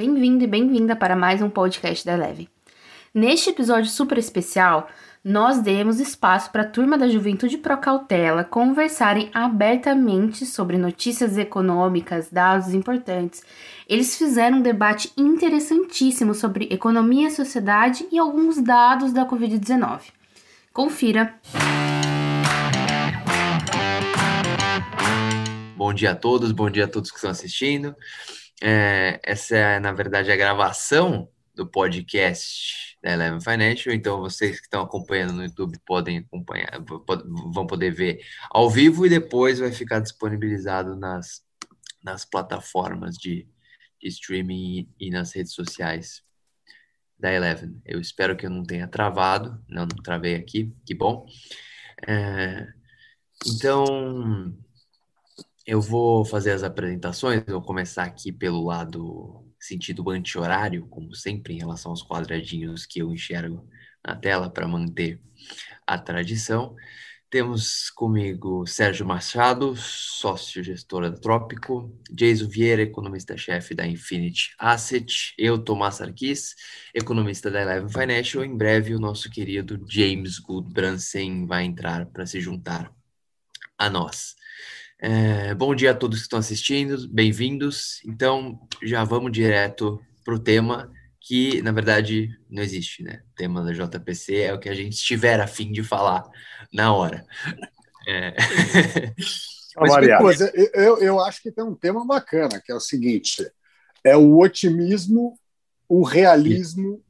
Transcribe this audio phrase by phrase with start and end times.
[0.00, 2.48] Bem-vindo e bem-vinda para mais um podcast da Eleve.
[3.12, 4.88] Neste episódio super especial,
[5.22, 12.30] nós demos espaço para a turma da Juventude Pro Cautela conversarem abertamente sobre notícias econômicas,
[12.30, 13.42] dados importantes.
[13.86, 20.00] Eles fizeram um debate interessantíssimo sobre economia, sociedade e alguns dados da Covid-19.
[20.72, 21.34] Confira!
[25.76, 27.94] Bom dia a todos, bom dia a todos que estão assistindo.
[28.62, 33.94] É, essa é, na verdade, a gravação do podcast da Eleven Financial.
[33.94, 36.82] Então, vocês que estão acompanhando no YouTube podem acompanhar,
[37.52, 41.42] vão poder ver ao vivo e depois vai ficar disponibilizado nas,
[42.02, 43.48] nas plataformas de,
[44.00, 46.22] de streaming e, e nas redes sociais
[47.18, 47.80] da Eleven.
[47.84, 51.26] Eu espero que eu não tenha travado, não, não travei aqui, que bom.
[52.06, 52.66] É,
[53.46, 54.54] então,
[55.66, 61.58] eu vou fazer as apresentações, vou começar aqui pelo lado sentido anti-horário, como sempre, em
[61.58, 63.68] relação aos quadradinhos que eu enxergo
[64.04, 65.20] na tela para manter
[65.86, 66.74] a tradição.
[67.28, 75.56] Temos comigo Sérgio Machado, sócio gestora da Trópico, Jason Vieira, economista-chefe da Infinity Asset, eu,
[75.56, 76.56] Tomás Arquis,
[76.92, 78.44] economista da Eleven Financial.
[78.44, 82.92] Em breve, o nosso querido James Goodbransen vai entrar para se juntar
[83.78, 84.34] a nós.
[85.02, 88.02] É, bom dia a todos que estão assistindo, bem-vindos.
[88.04, 93.22] Então, já vamos direto para o tema que, na verdade, não existe, né?
[93.32, 96.22] O tema da JPC é o que a gente estiver a fim de falar
[96.70, 97.24] na hora.
[98.06, 98.36] É...
[100.20, 100.40] Mas,
[100.74, 103.50] eu, eu acho que tem um tema bacana, que é o seguinte:
[104.04, 105.38] é o otimismo,
[105.88, 107.02] o realismo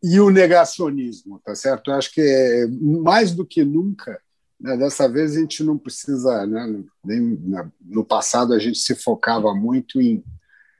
[0.00, 1.90] e o negacionismo, tá certo?
[1.90, 4.20] Eu acho que é, mais do que nunca
[4.58, 6.46] dessa vez a gente não precisa.
[6.46, 7.20] Né, nem,
[7.80, 10.24] no passado a gente se focava muito em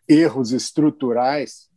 [0.09, 1.69] erros estruturais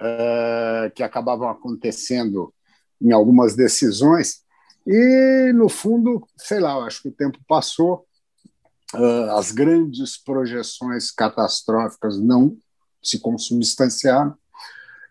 [0.00, 2.52] uh, que acabavam acontecendo
[3.00, 4.42] em algumas decisões,
[4.86, 8.06] e no fundo, sei lá, acho que o tempo passou,
[8.94, 12.56] uh, as grandes projeções catastróficas não
[13.02, 14.36] se consubstanciaram,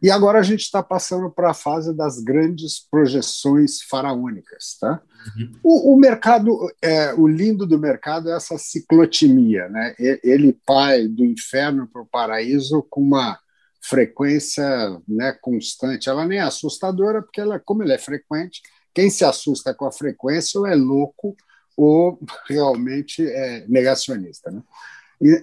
[0.01, 4.78] e agora a gente está passando para a fase das grandes projeções faraônicas.
[4.79, 5.01] Tá?
[5.38, 5.51] Uhum.
[5.63, 9.69] O, o, mercado, é, o lindo do mercado é essa ciclotimia.
[9.69, 9.95] Né?
[10.23, 13.39] Ele pai do inferno para o paraíso com uma
[13.81, 14.66] frequência
[15.07, 16.09] né, constante.
[16.09, 18.61] Ela nem é assustadora, porque ela, como ele é frequente,
[18.94, 21.35] quem se assusta com a frequência ou é louco
[21.78, 22.19] ou
[22.50, 24.51] realmente é negacionista.
[24.51, 24.61] Né?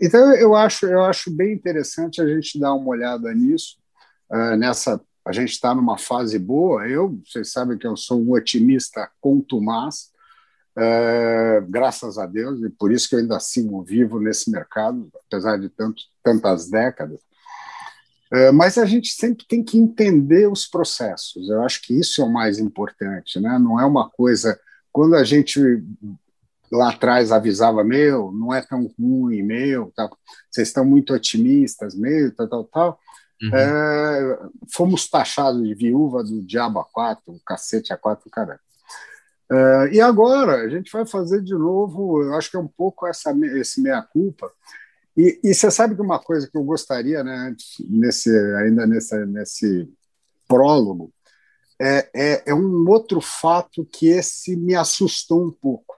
[0.03, 3.82] Então, eu acho, eu acho bem interessante a gente dar uma olhada nisso
[4.33, 5.01] uh, nessa.
[5.25, 6.89] A gente está numa fase boa.
[6.89, 10.11] Eu, vocês sabem que eu sou um otimista contumaz,
[10.77, 15.59] uh, graças a Deus, e por isso que eu ainda sigo vivo nesse mercado, apesar
[15.59, 17.21] de tanto, tantas décadas.
[18.33, 21.49] Uh, mas a gente sempre tem que entender os processos.
[21.49, 23.59] Eu acho que isso é o mais importante, né?
[23.59, 24.59] Não é uma coisa
[24.91, 25.61] quando a gente
[26.71, 30.09] lá atrás avisava meu, não é tão ruim, meu, tá,
[30.51, 32.99] vocês estão muito otimistas, meu, tal, tal, tal.
[33.43, 33.57] Uhum.
[33.57, 34.39] É,
[34.73, 38.61] fomos taxados de viúva do diabo a quatro, cacete a quatro, caralho.
[39.51, 43.07] É, e agora a gente vai fazer de novo, eu acho que é um pouco
[43.07, 44.51] essa, esse meia-culpa.
[45.17, 47.55] E, e, você sabe que uma coisa que eu gostaria, né,
[47.91, 49.93] nesse, ainda nesse, nesse
[50.49, 51.13] prólogo,
[51.81, 55.97] é, é, é, um outro fato que esse me assustou um pouco.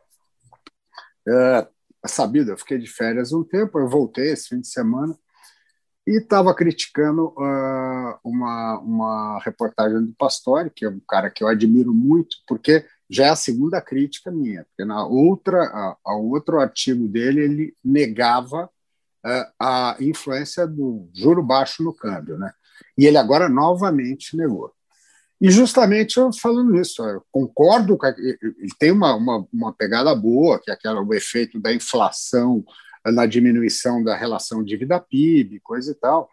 [1.29, 1.69] É,
[2.07, 5.17] sabido, eu fiquei de férias um tempo, eu voltei esse fim de semana,
[6.07, 11.49] e estava criticando uh, uma, uma reportagem do Pastore, que é um cara que eu
[11.49, 16.61] admiro muito, porque já é a segunda crítica minha, porque na outra, a, a outro
[16.61, 22.53] artigo dele ele negava uh, a influência do juro baixo no câmbio, né?
[22.99, 24.73] E ele agora novamente negou.
[25.41, 30.71] E justamente eu falando isso, eu concordo ele tem uma, uma, uma pegada boa, que
[30.71, 32.65] é aquela, o efeito da inflação
[33.07, 36.31] na diminuição da relação dívida-PIB, coisa e tal.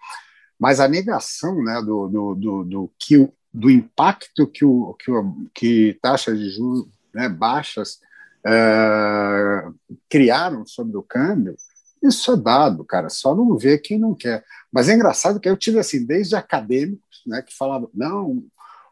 [0.59, 5.47] Mas a negação né, do, do, do, do, que, do impacto que, o, que, o,
[5.53, 7.99] que taxas de juros né, baixas
[8.45, 9.73] uh,
[10.09, 11.55] criaram sobre o câmbio,
[12.01, 14.43] isso é dado, cara, só não vê quem não quer.
[14.71, 18.43] Mas é engraçado que eu tive assim, desde acadêmicos né, que falavam, não,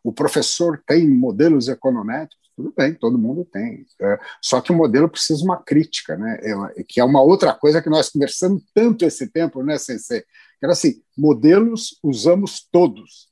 [0.03, 3.85] o professor tem modelos econométricos, tudo bem, todo mundo tem.
[4.01, 6.37] É, só que o modelo precisa de uma crítica, né?
[6.85, 10.25] Que é uma outra coisa que nós conversamos tanto esse tempo, né, Sensei?
[10.61, 13.29] Era assim: modelos usamos todos.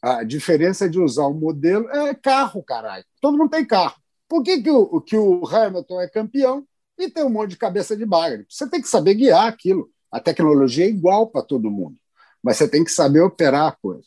[0.00, 3.04] A diferença de usar o modelo é carro, caralho.
[3.20, 3.94] Todo mundo tem carro.
[4.26, 6.66] Por que, que, o, que o Hamilton é campeão
[6.98, 8.46] e tem um monte de cabeça de bagre?
[8.48, 9.90] Você tem que saber guiar aquilo.
[10.10, 11.96] A tecnologia é igual para todo mundo.
[12.42, 14.06] mas você tem que saber operar a coisa.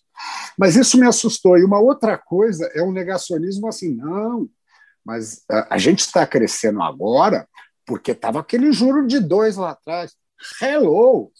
[0.57, 1.57] Mas isso me assustou.
[1.57, 4.50] E uma outra coisa é um negacionismo assim, não,
[5.06, 7.48] mas a, a gente está crescendo agora
[7.86, 10.13] porque estava aquele juro de dois lá atrás.
[10.62, 11.31] Hello!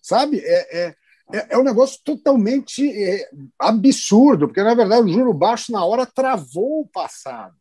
[0.00, 0.40] Sabe?
[0.40, 0.94] É, é,
[1.32, 3.28] é, é um negócio totalmente é,
[3.58, 7.54] absurdo, porque, na verdade, o juro baixo, na hora, travou o passado.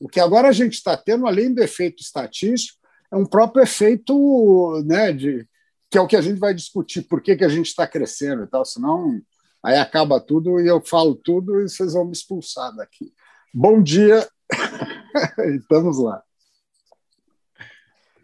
[0.00, 2.78] O que agora a gente está tendo, além do efeito estatístico,
[3.10, 5.46] é um próprio efeito né, de,
[5.90, 8.44] que é o que a gente vai discutir, por que, que a gente está crescendo
[8.44, 9.20] e tal, senão
[9.62, 13.12] aí acaba tudo e eu falo tudo e vocês vão me expulsar daqui.
[13.54, 14.26] Bom dia,
[15.56, 16.22] estamos lá.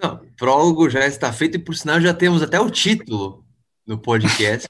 [0.00, 3.44] Não, o prólogo já está feito e, por sinal, já temos até o título
[3.86, 4.68] no podcast,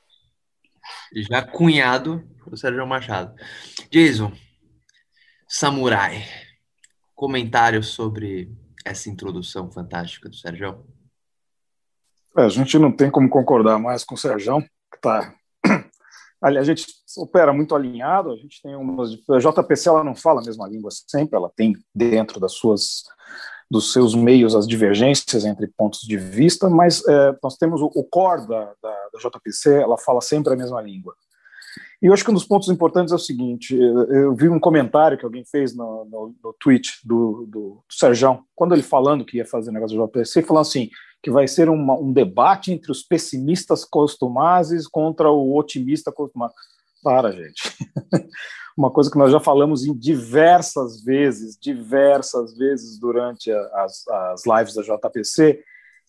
[1.28, 3.34] já cunhado do Sérgio Machado.
[3.90, 4.32] Jason,
[5.46, 6.24] Samurai,
[7.14, 8.50] comentários sobre
[8.84, 10.86] essa introdução fantástica do Sérgio?
[12.36, 15.34] É, a gente não tem como concordar mais com o Sérgio, que tá.
[16.40, 16.86] A gente
[17.16, 19.10] opera muito alinhado, a gente tem umas.
[19.30, 23.02] A JPC ela não fala a mesma língua sempre, ela tem dentro das suas
[23.70, 28.02] dos seus meios as divergências entre pontos de vista, mas é, nós temos o, o
[28.02, 31.14] core da, da, da, JPC, ela fala sempre a mesma língua.
[32.00, 35.18] E eu acho que um dos pontos importantes é o seguinte: eu vi um comentário
[35.18, 39.36] que alguém fez no, no, no tweet do, do, do Serjão, quando ele falando que
[39.36, 40.88] ia fazer negócio do JPC, falando assim,
[41.22, 46.52] que vai ser uma, um debate entre os pessimistas costumazes contra o otimista costumaz.
[47.02, 47.76] Para, gente.
[48.78, 54.74] uma coisa que nós já falamos em diversas vezes, diversas vezes durante as, as lives
[54.74, 55.64] da JPC,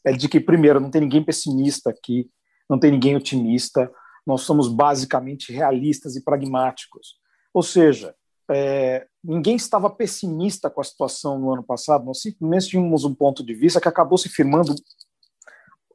[0.05, 2.29] é de que, primeiro, não tem ninguém pessimista aqui,
[2.69, 3.91] não tem ninguém otimista,
[4.25, 7.15] nós somos basicamente realistas e pragmáticos.
[7.51, 8.13] Ou seja,
[8.49, 13.43] é, ninguém estava pessimista com a situação no ano passado, nós simplesmente tínhamos um ponto
[13.43, 14.73] de vista que acabou se firmando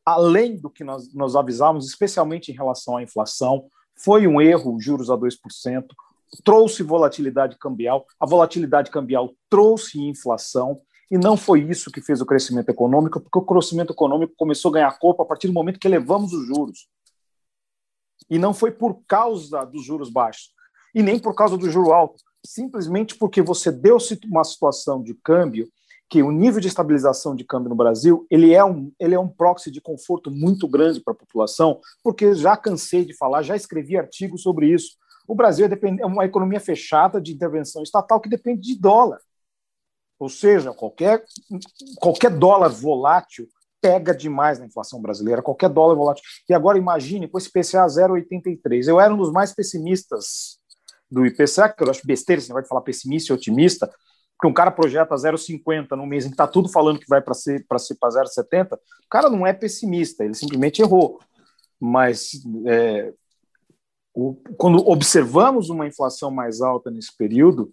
[0.04, 3.66] além do que nós, nós avisávamos, especialmente em relação à inflação.
[3.96, 5.86] Foi um erro, juros a 2%,
[6.44, 10.80] trouxe volatilidade cambial, a volatilidade cambial trouxe inflação,
[11.10, 14.74] e não foi isso que fez o crescimento econômico, porque o crescimento econômico começou a
[14.74, 16.88] ganhar corpo a partir do momento que elevamos os juros.
[18.28, 20.52] E não foi por causa dos juros baixos,
[20.94, 23.96] e nem por causa do juro alto, simplesmente porque você deu
[24.26, 25.68] uma situação de câmbio
[26.08, 29.28] que o nível de estabilização de câmbio no Brasil ele é um, ele é um
[29.28, 33.96] proxy de conforto muito grande para a população, porque já cansei de falar, já escrevi
[33.96, 34.96] artigos sobre isso.
[35.26, 39.18] O Brasil é, é uma economia fechada de intervenção estatal que depende de dólar.
[40.18, 41.24] Ou seja, qualquer,
[41.98, 43.48] qualquer dólar volátil
[43.80, 46.24] pega demais na inflação brasileira, qualquer dólar volátil.
[46.48, 48.86] E agora imagine com esse IPCA 0,83.
[48.86, 50.58] Eu era um dos mais pessimistas
[51.14, 53.86] do IPCA, que eu acho besteira você vai falar pessimista e otimista,
[54.36, 57.34] porque um cara projeta 0,50 no mês em que está tudo falando que vai para
[57.34, 58.78] ser para ser para 0,70, o
[59.08, 61.20] cara não é pessimista, ele simplesmente errou.
[61.80, 62.30] Mas
[62.66, 63.12] é,
[64.12, 67.72] o, quando observamos uma inflação mais alta nesse período,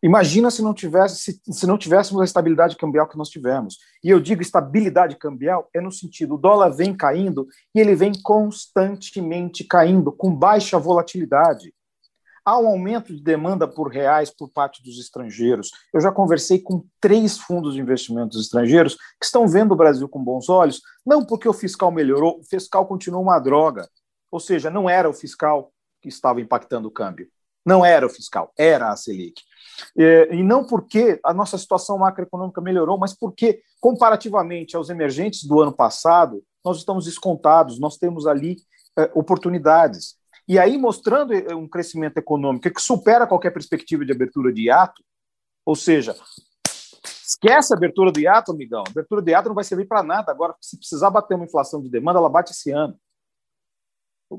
[0.00, 3.78] imagina se não tivesse se, se não tivéssemos a estabilidade cambial que nós tivemos.
[4.02, 8.12] E eu digo estabilidade cambial é no sentido o dólar vem caindo e ele vem
[8.22, 11.74] constantemente caindo com baixa volatilidade.
[12.48, 15.70] Há um aumento de demanda por reais por parte dos estrangeiros.
[15.92, 20.24] Eu já conversei com três fundos de investimentos estrangeiros que estão vendo o Brasil com
[20.24, 23.86] bons olhos, não porque o fiscal melhorou, o fiscal continua uma droga.
[24.30, 27.28] Ou seja, não era o fiscal que estava impactando o câmbio.
[27.66, 29.42] Não era o fiscal, era a Selic.
[29.94, 35.72] E não porque a nossa situação macroeconômica melhorou, mas porque, comparativamente aos emergentes do ano
[35.76, 38.56] passado, nós estamos descontados, nós temos ali
[38.98, 40.16] eh, oportunidades.
[40.48, 45.02] E aí, mostrando eh, um crescimento econômico que supera qualquer perspectiva de abertura de hiato,
[45.64, 46.16] ou seja,
[47.04, 48.82] esquece a abertura do hiato, amigão.
[48.86, 50.32] A abertura do hiato não vai servir para nada.
[50.32, 52.98] Agora, se precisar bater uma inflação de demanda, ela bate esse ano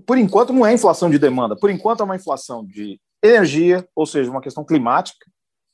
[0.05, 4.05] por enquanto, não é inflação de demanda, por enquanto é uma inflação de energia, ou
[4.05, 5.25] seja, uma questão climática,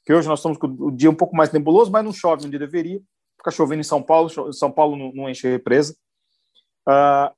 [0.06, 2.58] que hoje nós estamos com o dia um pouco mais nebuloso, mas não chove onde
[2.58, 3.01] deveria,
[3.38, 5.96] fica chovendo em São Paulo, São Paulo não, não enche represa.
[6.88, 7.35] Uh,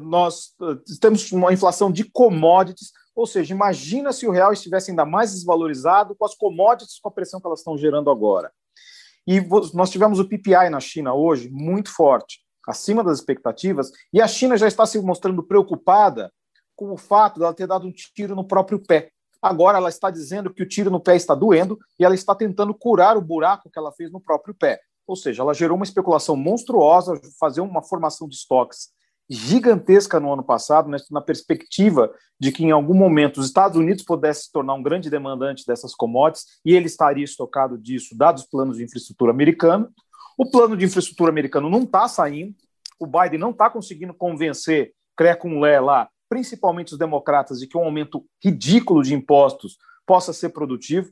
[0.00, 5.04] nós uh, temos uma inflação de commodities, ou seja, imagina se o real estivesse ainda
[5.04, 8.52] mais desvalorizado com as commodities, com a pressão que elas estão gerando agora.
[9.26, 9.40] E
[9.72, 14.56] nós tivemos o PPI na China hoje muito forte acima das expectativas, e a China
[14.56, 16.32] já está se mostrando preocupada
[16.74, 19.10] com o fato dela ter dado um tiro no próprio pé.
[19.40, 22.72] Agora ela está dizendo que o tiro no pé está doendo e ela está tentando
[22.72, 24.80] curar o buraco que ela fez no próprio pé.
[25.06, 28.88] Ou seja, ela gerou uma especulação monstruosa, fazer uma formação de estoques
[29.28, 34.04] gigantesca no ano passado, né, na perspectiva de que em algum momento os Estados Unidos
[34.04, 38.48] pudesse se tornar um grande demandante dessas commodities e ele estaria estocado disso, dados os
[38.48, 39.88] planos de infraestrutura americano.
[40.36, 42.54] O plano de infraestrutura americano não está saindo,
[42.98, 47.84] o Biden não está conseguindo convencer Crecum Lé lá, principalmente os democratas, de que um
[47.84, 51.10] aumento ridículo de impostos possa ser produtivo.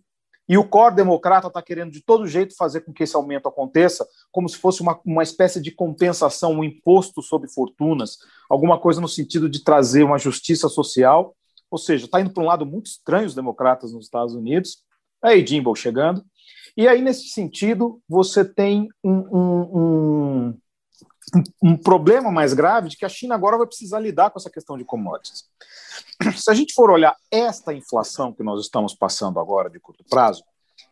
[0.48, 4.06] E o core democrata está querendo de todo jeito fazer com que esse aumento aconteça,
[4.30, 8.18] como se fosse uma, uma espécie de compensação, um imposto sobre fortunas,
[8.50, 11.34] alguma coisa no sentido de trazer uma justiça social.
[11.70, 14.82] Ou seja, está indo para um lado muito estranho os democratas nos Estados Unidos.
[15.22, 16.24] Aí, Jimbo chegando.
[16.76, 20.58] E aí, nesse sentido, você tem um, um, um,
[21.62, 24.76] um, problema mais grave de que a China agora vai precisar lidar com essa questão
[24.76, 25.44] de commodities.
[26.36, 30.42] Se a gente for olhar esta inflação que nós estamos passando agora de curto prazo,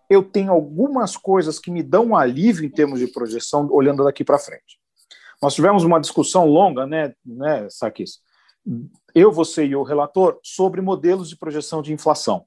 [0.08, 4.24] eu tenho algumas coisas que me dão um alívio em termos de projeção olhando daqui
[4.24, 4.80] para frente.
[5.42, 8.18] Nós tivemos uma discussão longa, né, né, Sarkis?
[9.14, 12.44] Eu, você e o relator, sobre modelos de projeção de inflação.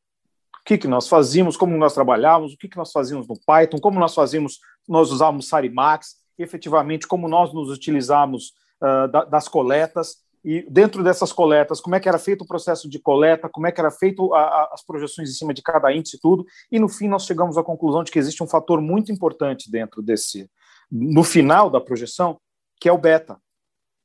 [0.60, 3.80] O que, que nós fazíamos, como nós trabalhávamos, o que, que nós fazíamos no Python,
[3.80, 10.18] como nós fazíamos, nós usávamos Sarimax, efetivamente como nós nos utilizamos uh, da, das coletas.
[10.44, 13.72] E dentro dessas coletas, como é que era feito o processo de coleta, como é
[13.72, 16.80] que era feito a, a, as projeções em cima de cada índice e tudo, e
[16.80, 20.50] no fim nós chegamos à conclusão de que existe um fator muito importante dentro desse,
[20.92, 22.42] no final da projeção,
[22.78, 23.38] que é o beta,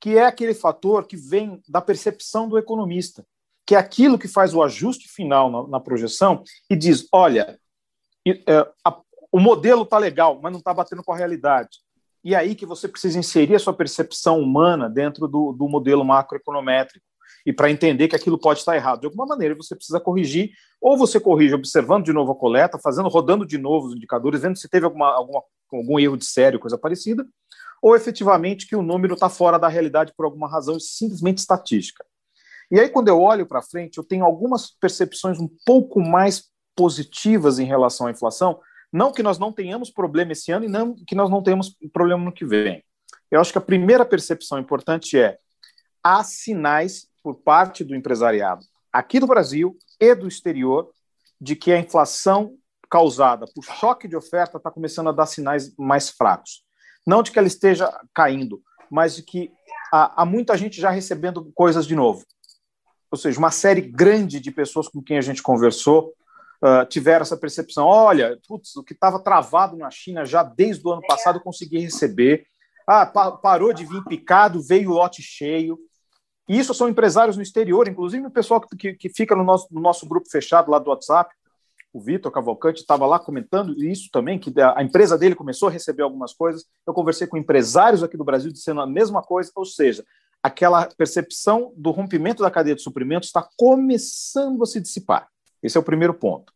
[0.01, 3.27] que é aquele fator que vem da percepção do economista,
[3.67, 7.59] que é aquilo que faz o ajuste final na, na projeção e diz, olha,
[8.85, 9.01] a,
[9.33, 11.79] o modelo está legal, mas não está batendo com a realidade
[12.25, 17.05] e aí que você precisa inserir a sua percepção humana dentro do, do modelo macroeconométrico.
[17.47, 20.99] E para entender que aquilo pode estar errado de alguma maneira, você precisa corrigir, ou
[20.99, 24.69] você corrige observando de novo a coleta, fazendo, rodando de novo os indicadores, vendo se
[24.69, 27.25] teve alguma, alguma, algum erro de sério, coisa parecida,
[27.81, 32.05] ou efetivamente que o número está fora da realidade por alguma razão simplesmente estatística.
[32.71, 37.59] E aí, quando eu olho para frente, eu tenho algumas percepções um pouco mais positivas
[37.59, 38.61] em relação à inflação,
[38.93, 42.25] não que nós não tenhamos problema esse ano e não que nós não tenhamos problema
[42.25, 42.83] no que vem.
[43.31, 45.39] Eu acho que a primeira percepção importante é
[46.03, 50.91] há sinais por parte do empresariado aqui do Brasil e do exterior
[51.41, 52.57] de que a inflação
[52.91, 56.65] causada por choque de oferta está começando a dar sinais mais fracos.
[57.07, 59.53] Não de que ela esteja caindo, mas de que
[59.93, 62.25] há, há muita gente já recebendo coisas de novo.
[63.11, 66.13] Ou seja, uma série grande de pessoas com quem a gente conversou
[66.63, 70.93] uh, tiveram essa percepção: olha, putz, o que estava travado na China já desde o
[70.93, 72.47] ano passado eu consegui receber.
[72.87, 75.79] Ah, pa parou de vir picado, veio o lote cheio.
[76.49, 79.81] E isso são empresários no exterior, inclusive o pessoal que, que fica no nosso, no
[79.81, 81.35] nosso grupo fechado lá do WhatsApp.
[81.93, 86.03] O Vitor Cavalcante estava lá comentando isso também, que a empresa dele começou a receber
[86.03, 86.65] algumas coisas.
[86.87, 90.05] Eu conversei com empresários aqui do Brasil dizendo a mesma coisa, ou seja,
[90.43, 95.29] aquela percepção do rompimento da cadeia de suprimentos está começando a se dissipar.
[95.63, 96.53] Esse é o primeiro ponto.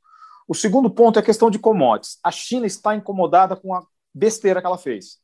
[0.46, 2.18] O segundo ponto é a questão de commodities.
[2.22, 5.22] A China está incomodada com a besteira que ela fez.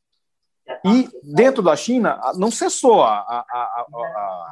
[0.85, 4.51] E dentro da China não cessou a, a, a,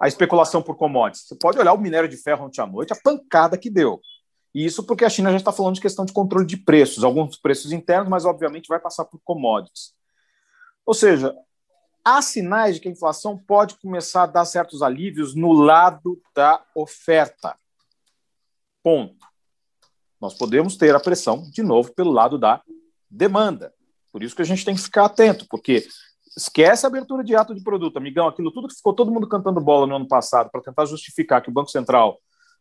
[0.00, 1.26] a, especulação por commodities.
[1.26, 4.00] Você pode olhar o minério de ferro ontem à noite, a pancada que deu.
[4.54, 7.36] E isso porque a China já está falando de questão de controle de preços, alguns
[7.36, 9.94] preços internos, mas obviamente vai passar por commodities.
[10.86, 11.34] Ou seja,
[12.04, 16.62] há sinais de que a inflação pode começar a dar certos alívios no lado da
[16.74, 17.56] oferta.
[18.82, 19.26] Ponto.
[20.20, 22.62] Nós podemos ter a pressão, de novo, pelo lado da
[23.10, 23.72] demanda.
[24.12, 25.86] Por isso que a gente tem que ficar atento, porque
[26.36, 28.28] esquece a abertura de ato de produto, amigão.
[28.28, 31.50] Aquilo tudo que ficou todo mundo cantando bola no ano passado para tentar justificar que
[31.50, 32.18] o Banco Central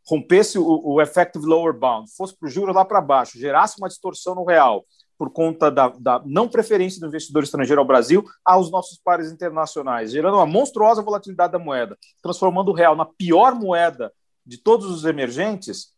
[0.07, 3.87] rompesse o, o effective lower bound, fosse para o juro lá para baixo, gerasse uma
[3.87, 4.85] distorção no real
[5.17, 10.11] por conta da, da, não preferência do investidor estrangeiro ao Brasil aos nossos pares internacionais,
[10.11, 14.11] gerando uma monstruosa volatilidade da moeda, transformando o real na pior moeda
[14.43, 15.93] de todos os emergentes,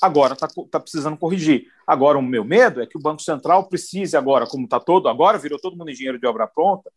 [0.00, 1.66] agora está tá precisando corrigir.
[1.86, 5.38] Agora, o meu medo é que o Banco Central precise agora, como está todo, agora
[5.38, 6.90] virou todo mundo engenheiro de obra pronta,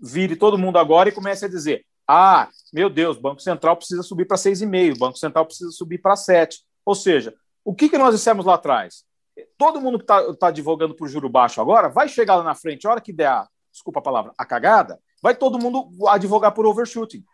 [0.00, 4.02] vire todo mundo agora e comece a dizer: ah, meu Deus, o Banco Central precisa
[4.02, 6.62] subir para 6,5, o Banco Central precisa subir para 7.
[6.84, 9.04] Ou seja, o que, que nós dissemos lá atrás?
[9.56, 12.86] Todo mundo que está tá divulgando por juro baixo agora vai chegar lá na frente,
[12.86, 16.66] a hora que der a, desculpa a palavra, a cagada, vai todo mundo advogar por
[16.66, 17.24] overshooting.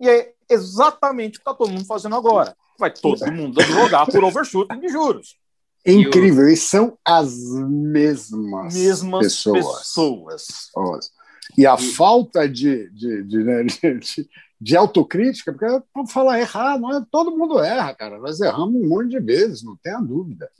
[0.00, 4.22] E é exatamente o que está todo mundo fazendo agora vai todo mundo advogar por
[4.24, 5.36] overshooting de juros.
[5.84, 7.34] É incrível, e são as
[7.68, 10.46] mesmas, mesmas pessoas.
[10.46, 11.12] pessoas.
[11.56, 11.82] E a e...
[11.94, 14.28] falta de, de, de, né, de,
[14.60, 18.18] de, autocrítica, porque para falar errar, não é, todo mundo erra, cara.
[18.18, 20.50] Nós erramos um monte de vezes, não tenha dúvida.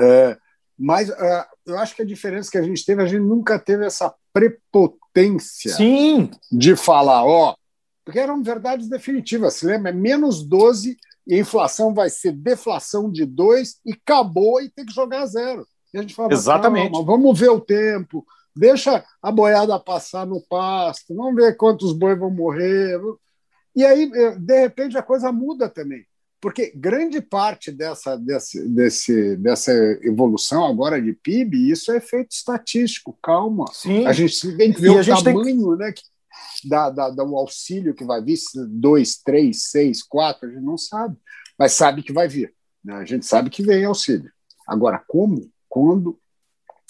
[0.00, 0.38] É,
[0.78, 3.84] mas é, eu acho que a diferença que a gente teve, a gente nunca teve
[3.84, 6.30] essa prepotência Sim.
[6.52, 7.56] de falar, ó,
[8.04, 9.54] porque eram verdades definitivas.
[9.54, 9.90] Se lembra?
[9.90, 10.96] É menos 12
[11.28, 15.66] e a inflação vai ser deflação de 2 e acabou e tem que jogar zero.
[15.92, 16.90] E a gente fala, Exatamente.
[17.04, 22.30] vamos ver o tempo, deixa a boiada passar no pasto, vamos ver quantos bois vão
[22.30, 22.98] morrer.
[23.76, 26.04] E aí, eh, de repente, a coisa muda também.
[26.40, 33.18] Porque grande parte dessa, desse, desse, dessa evolução agora de PIB, isso é efeito estatístico,
[33.22, 33.66] calma.
[33.72, 34.06] Sim.
[34.06, 35.86] A gente tem que ver e o tamanho tem...
[35.86, 35.92] né,
[36.64, 41.16] da, da, do auxílio que vai vir, dois, três, seis, quatro, a gente não sabe,
[41.58, 42.54] mas sabe que vai vir.
[42.84, 42.94] Né?
[42.94, 44.30] A gente sabe que vem auxílio.
[44.66, 46.18] Agora, como, quando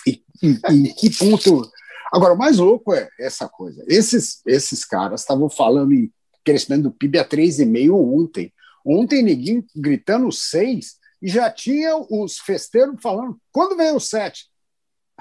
[0.07, 0.23] e
[0.71, 1.71] em que ponto.
[2.13, 3.85] Agora, o mais louco é essa coisa.
[3.87, 6.13] Esses, esses caras estavam falando em
[6.45, 8.53] crescimento do PIB a 3,5 ontem.
[8.85, 14.47] Ontem, ninguém gritando 6 e já tinha os festeiros falando quando vem o 7?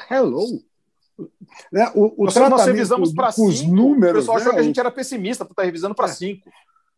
[0.09, 0.63] Hello!
[1.71, 1.91] Né?
[1.95, 3.47] O, o nós, nós revisamos para 5.
[3.47, 4.41] Os números, o pessoal né?
[4.41, 6.49] achou que a gente era pessimista por estar revisando para 5.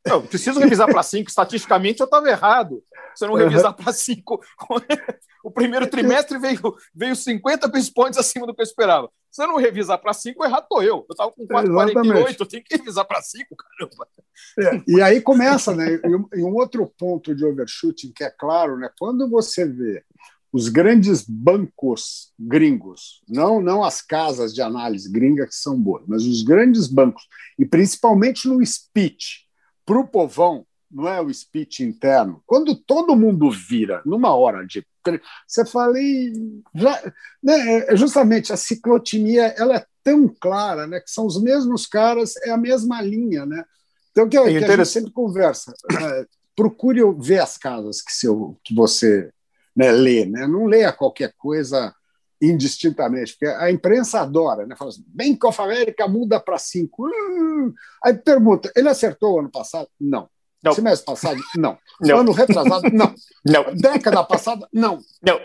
[0.06, 0.12] É.
[0.12, 1.30] Eu preciso revisar para 5.
[1.30, 2.84] Estatisticamente, eu estava errado.
[3.16, 4.42] Se eu não revisar para 5.
[5.44, 9.10] o primeiro trimestre veio, veio 50 basis points acima do que eu esperava.
[9.32, 11.06] Se eu não revisar para 5, errado estou eu.
[11.08, 14.08] Eu estava com 4,48, eu tenho que revisar para 5, caramba.
[14.60, 16.00] É, e aí começa, né?
[16.34, 18.90] E um outro ponto de overshooting que é claro, né?
[18.98, 20.04] Quando você vê
[20.52, 26.26] os grandes bancos gringos, não, não as casas de análise gringa que são boas, mas
[26.26, 27.28] os grandes bancos,
[27.58, 29.48] e principalmente no speech,
[29.86, 34.84] para o povão, não é o speech interno, quando todo mundo vira numa hora de.
[35.48, 35.94] Você fala,
[36.76, 41.86] já, né, é justamente a ciclotimia ela é tão clara, né, que são os mesmos
[41.86, 43.46] caras, é a mesma linha.
[43.46, 43.64] Né?
[44.12, 45.74] Então, que, é, que a gente sempre conversa.
[45.92, 46.26] É,
[46.56, 49.32] procure ver as casas que, seu, que você
[49.76, 50.48] né, lê, né?
[50.48, 51.94] não leia qualquer coisa
[52.42, 54.76] indistintamente, porque a imprensa adora, né?
[54.76, 57.06] Fala assim, Bank of America muda para cinco.
[57.06, 57.74] Uh!
[58.04, 59.90] Aí pergunta, ele acertou ano passado?
[60.00, 60.30] Não.
[60.64, 60.74] Não.
[60.74, 61.42] Semestre passado?
[61.56, 61.78] Não.
[62.02, 62.20] não.
[62.20, 62.84] Ano retrasado?
[62.92, 63.14] Não.
[63.46, 63.76] Não.
[63.76, 64.68] Década passada?
[64.74, 65.00] Não.
[65.22, 65.40] Não.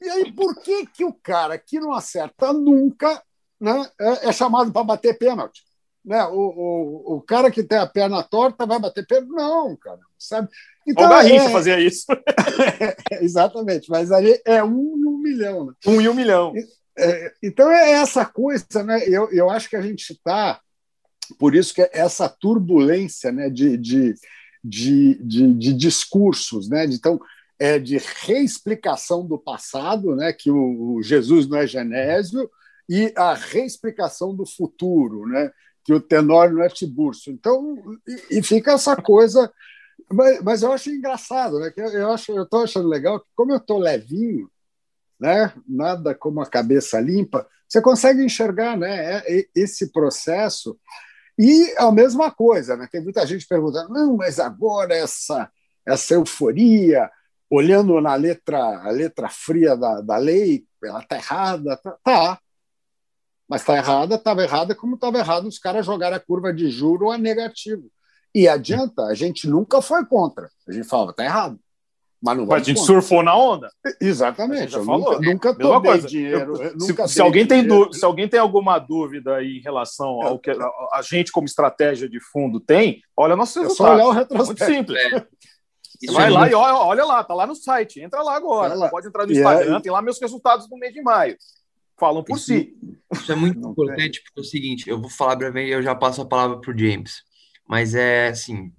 [0.00, 3.22] E aí, por que, que o cara que não acerta nunca
[3.60, 5.64] né, é, é chamado para bater pênalti?
[6.02, 6.24] Né?
[6.24, 9.32] O, o, o cara que tem a perna torta vai bater pênalti?
[9.32, 10.00] Não, cara.
[10.18, 10.48] Sabe?
[10.88, 11.50] Então, o Garrincha é...
[11.50, 12.06] fazia isso.
[13.20, 15.66] exatamente, mas aí é um em um milhão.
[15.66, 15.72] Né?
[15.86, 16.54] Um em um milhão.
[16.98, 19.06] É, então é essa coisa, né?
[19.06, 20.60] Eu, eu acho que a gente está.
[21.38, 24.14] Por isso que é essa turbulência né, de, de,
[24.64, 26.86] de, de, de discursos, né?
[26.86, 27.20] Então,
[27.58, 30.32] é de reexplicação do passado, né?
[30.32, 32.50] Que o, o Jesus não é Genésio,
[32.88, 35.50] e a reexplicação do futuro, né?
[35.84, 37.30] Que o Tenório não é Tiburcio.
[37.30, 37.76] Então,
[38.30, 39.52] e, e fica essa coisa
[40.10, 41.72] mas, mas eu acho engraçado, né?
[41.76, 44.50] Eu acho, eu estou achando legal que como eu estou levinho,
[45.18, 45.52] né?
[45.66, 49.18] Nada como a cabeça limpa, você consegue enxergar, né?
[49.18, 50.78] É, esse processo
[51.38, 52.88] e a mesma coisa, né?
[52.90, 55.50] Tem muita gente perguntando, não, mas agora essa
[55.86, 57.10] essa euforia,
[57.50, 62.40] olhando na letra a letra fria da, da lei, ela está errada, tá, tá.
[63.48, 67.10] Mas está errada, estava errada como estava errado os caras jogarem a curva de juro
[67.10, 67.90] a negativo.
[68.34, 70.48] E adianta, a gente nunca foi contra.
[70.66, 71.58] A gente falava, tá errado.
[72.20, 72.94] Mas, não mas a gente contra.
[72.94, 73.70] surfou na onda.
[74.00, 74.74] Exatamente.
[74.74, 75.20] Eu falou.
[75.20, 76.08] nunca, nunca tomei coisa.
[76.08, 76.60] dinheiro.
[76.60, 77.84] Eu, se, se, alguém dinheiro.
[77.84, 80.54] tem se alguém tem alguma dúvida em relação ao que a,
[80.92, 83.76] a, gente, como estratégia de fundo, tem, olha nossos é resultados.
[83.76, 84.64] Só olhar o retrospecto.
[84.64, 85.12] Muito simples.
[85.12, 86.12] É.
[86.12, 88.00] Vai é lá e olha, olha, lá, tá lá no site.
[88.00, 88.74] Entra lá agora.
[88.74, 88.88] Lá.
[88.88, 89.80] Pode entrar no Instagram, é...
[89.80, 91.36] tem lá meus resultados no mês de maio.
[91.98, 92.76] Falam por isso, si.
[93.12, 95.94] Isso é muito importante, porque é o seguinte, eu vou falar brevemente e eu já
[95.94, 97.22] passo a palavra para o James.
[97.68, 98.72] Mas é assim,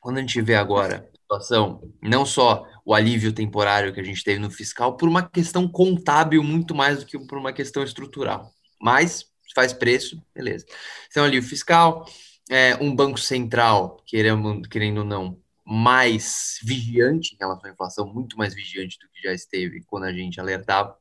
[0.00, 4.22] quando a gente vê agora a situação, não só o alívio temporário que a gente
[4.22, 8.50] teve no fiscal, por uma questão contábil muito mais do que por uma questão estrutural.
[8.80, 10.64] Mas faz preço, beleza.
[11.08, 12.06] Então, alívio fiscal,
[12.48, 18.36] é, um banco central, querendo, querendo ou não, mais vigiante em relação à inflação, muito
[18.36, 20.96] mais vigiante do que já esteve quando a gente alertava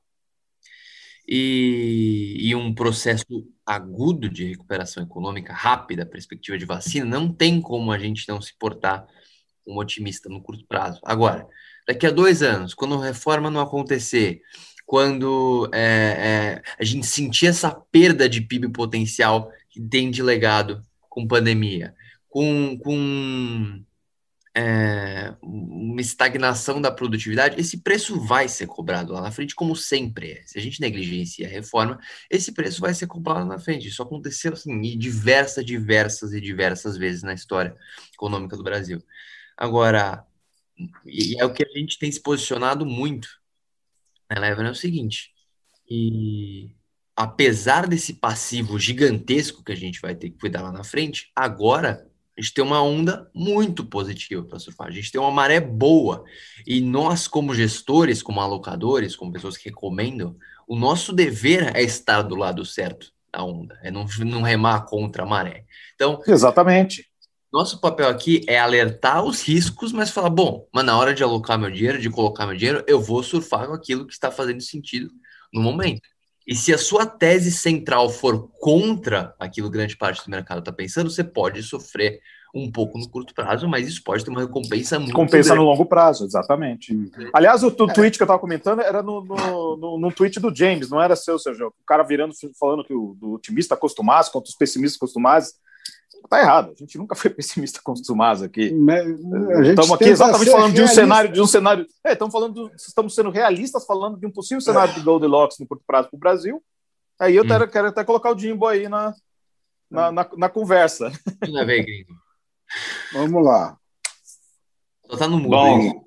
[1.31, 7.91] e, e, um processo agudo de recuperação econômica rápida, perspectiva de vacina, não tem como
[7.91, 9.05] a gente não se portar
[9.67, 10.99] um otimista no curto prazo.
[11.03, 11.47] Agora,
[11.87, 14.41] daqui a dois anos, quando a reforma não acontecer,
[14.87, 20.81] quando é, é, a gente sentir essa perda de PIB potencial que tem de legado
[21.07, 21.93] com pandemia,
[22.27, 23.83] com, com
[24.59, 30.33] é, uma estagnação da produtividade, esse preço vai ser cobrado lá na frente, como sempre
[30.33, 30.43] é.
[30.45, 31.97] Se a gente negligencia a reforma,
[32.29, 33.87] esse preço vai ser cobrado lá na frente.
[33.87, 37.73] Isso aconteceu assim, diversas, diversas e diversas vezes na história
[38.13, 39.01] econômica do Brasil.
[39.55, 40.25] Agora,
[41.05, 43.29] e é o que a gente tem se posicionado muito,
[44.29, 45.31] né, Leva, é o seguinte,
[45.89, 46.69] e
[47.15, 52.08] apesar desse passivo gigantesco que a gente vai ter que cuidar lá na frente, agora
[52.39, 56.23] a gente tem uma onda muito positiva para surfar, a gente tem uma maré boa.
[56.65, 62.21] E nós, como gestores, como alocadores, como pessoas que recomendam, o nosso dever é estar
[62.21, 65.65] do lado certo da onda, é não, não remar contra a maré.
[65.95, 67.09] Então, exatamente.
[67.51, 71.59] Nosso papel aqui é alertar os riscos, mas falar, bom, mas na hora de alocar
[71.59, 75.09] meu dinheiro, de colocar meu dinheiro, eu vou surfar com aquilo que está fazendo sentido
[75.53, 76.07] no momento.
[76.49, 80.71] E se a sua tese central for contra aquilo que grande parte do mercado está
[80.71, 82.19] pensando, você pode sofrer
[82.55, 85.63] um pouco no curto prazo, mas isso pode ter uma recompensa muito Compensa grande.
[85.63, 86.91] no longo prazo, exatamente.
[86.91, 87.11] Uhum.
[87.31, 90.51] Aliás, o, o tweet que eu estava comentando era no, no, no, no, tweet do
[90.53, 91.67] James, não era seu, Sérgio.
[91.67, 95.53] O cara virando, falando que o do otimista acostumado contra os pessimistas acostumados.
[96.27, 98.01] Tá errado, a gente nunca foi pessimista com os
[98.41, 98.73] aqui.
[99.69, 101.87] Estamos aqui exatamente falando de um cenário, de um cenário.
[102.03, 105.83] É, estamos falando, estamos sendo realistas, falando de um possível cenário de Goldilocks no curto
[105.85, 106.63] prazo para o Brasil.
[107.19, 107.47] Aí eu hum.
[107.47, 109.13] quero, quero, até colocar o Jimbo aí na,
[109.89, 111.11] na, na, na conversa.
[111.83, 112.13] Gringo.
[113.13, 113.77] Vamos lá.
[115.09, 115.49] Só tá no mundo.
[115.49, 116.05] Bom,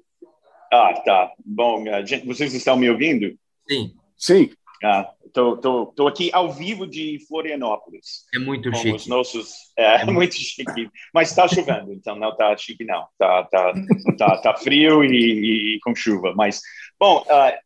[0.73, 1.33] ah, tá.
[1.45, 3.37] Bom, gente, vocês estão me ouvindo?
[3.69, 3.95] Sim.
[4.17, 4.51] Sim.
[4.83, 8.25] Ah, tô, tô, tô aqui ao vivo de Florianópolis.
[8.35, 8.97] É muito chique.
[8.97, 10.91] Os nossos, é, é muito chique.
[11.15, 13.07] Mas está chovendo, então não está chique, não.
[13.17, 13.73] Tá, tá,
[14.19, 16.33] tá, tá frio e, e, com chuva.
[16.35, 16.61] Mas,
[16.99, 17.57] bom, uh,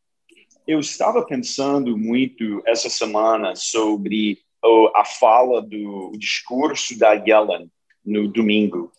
[0.66, 7.70] eu estava pensando muito essa semana sobre uh, a fala do discurso da Yellen
[8.05, 8.92] no domingo,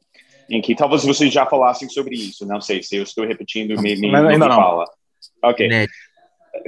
[0.49, 2.47] em que talvez vocês já falassem sobre isso.
[2.47, 4.85] Não sei se eu estou repetindo, me, me, ainda me fala.
[5.43, 5.67] Ok.
[5.67, 5.85] Né?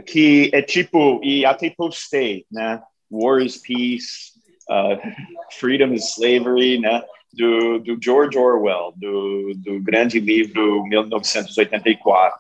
[0.06, 2.82] Que é tipo, e até postei, né?
[3.10, 4.32] War is peace,
[4.69, 4.97] uh,
[5.60, 7.04] freedom is slavery, né?
[7.32, 12.39] Do, do George Orwell, do, do grande livro 1984.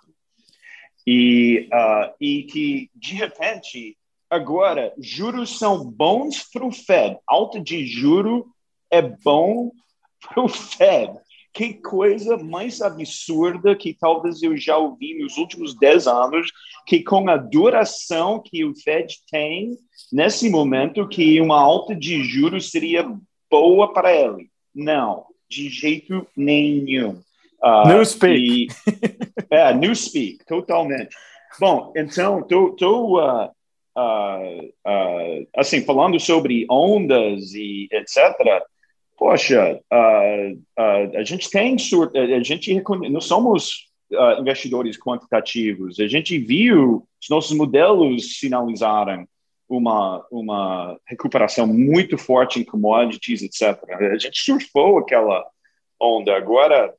[1.05, 3.97] E, uh, e que, de repente,
[4.29, 7.17] agora, juros são bons para o Fed.
[7.27, 8.47] Alta de juro
[8.91, 9.71] é bom
[10.21, 11.13] para o Fed.
[11.59, 16.53] Que coisa mais absurda que talvez eu já ouvi nos últimos 10 anos,
[16.87, 19.71] que com a duração que o Fed tem
[20.09, 23.13] nesse momento, que uma alta de juros seria
[23.51, 24.49] boa para ele.
[24.73, 27.21] Não, de jeito nenhum.
[27.61, 28.39] Uh, newspeak.
[28.39, 28.67] E,
[29.51, 31.13] é, newspeak, totalmente.
[31.59, 33.49] Bom, então, estou uh,
[33.97, 38.63] uh, uh, assim, falando sobre ondas e etc.,
[39.19, 43.89] poxa, uh, a gente tem a gente não somos
[44.39, 49.27] investidores quantitativos, a gente viu os nossos modelos sinalizaram
[49.67, 53.77] uma, uma recuperação muito forte em commodities, etc.
[53.91, 55.45] A gente surfou aquela
[56.01, 56.35] onda.
[56.35, 56.91] Agora,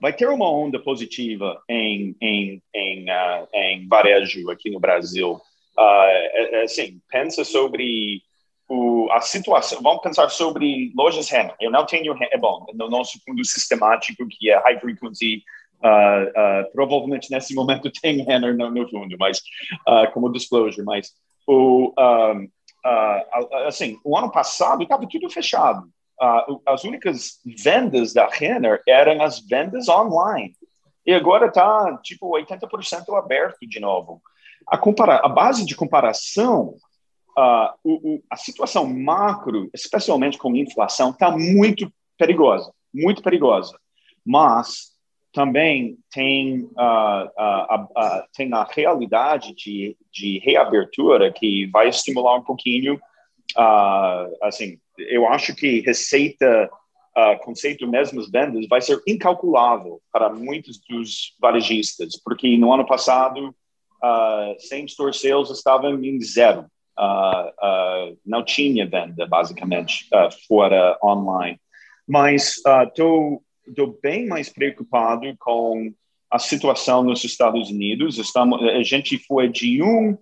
[0.00, 3.06] vai ter uma onda positiva em, em, em,
[3.52, 5.38] em varejo aqui no Brasil.
[5.78, 8.22] É, é, assim, pensa sobre
[8.68, 11.54] o, a situação, vamos pensar sobre lojas Renner.
[11.60, 15.42] Eu não tenho, é bom, no nosso fundo sistemático, que é high frequency,
[15.82, 19.38] uh, uh, provavelmente nesse momento tem Renner no, no fundo, mas
[19.86, 21.12] uh, como disclosure, mas
[21.46, 22.48] o, um,
[23.66, 25.86] assim, o ano passado estava tudo fechado.
[26.66, 30.54] as únicas vendas da Renner eram as vendas online.
[31.06, 34.22] E agora está tipo 80% aberto de novo.
[34.66, 36.76] A, compara a base de comparação
[37.36, 43.78] uh, o, o, a situação macro, especialmente com inflação, está muito perigosa, muito perigosa.
[44.24, 44.92] Mas
[45.32, 52.98] também tem, uh, uh, tem a realidade de, de reabertura que vai estimular um pouquinho,
[54.42, 56.68] assim, eu acho que receita,
[57.42, 63.54] conceito mesmo vendas vai ser incalculável para muitos dos varejistas, porque no ano passado,
[64.02, 66.66] uh, same store sales estavam em zero
[66.98, 71.60] uh, não tinha venda, basicamente, uh, fora online.
[72.06, 73.42] Mas estou
[74.02, 75.92] bem mais preocupado com
[76.30, 78.18] a situação nos Estados Unidos.
[78.18, 80.18] Estamos, a gente foi de um,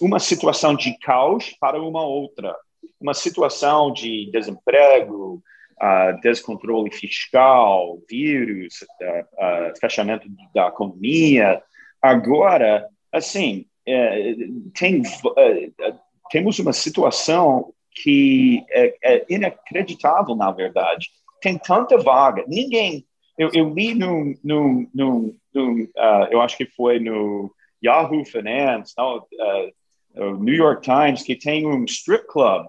[0.00, 2.56] uma situação de caos para uma outra.
[3.00, 5.42] Uma situação de desemprego,
[5.82, 11.62] Uh, descontrole fiscal, vírus, uh, uh, fechamento da economia.
[12.02, 14.34] Agora, assim, é,
[14.78, 15.02] tem,
[15.36, 15.94] é,
[16.30, 21.10] temos uma situação que é, é, inacreditável, na verdade.
[21.40, 23.06] Tem tanta vaga, ninguém.
[23.36, 27.50] Eu, eu li no, no, no, no uh, eu acho que foi no
[27.82, 32.66] Yahoo Finance, não, uh, New York Times, que tem um strip club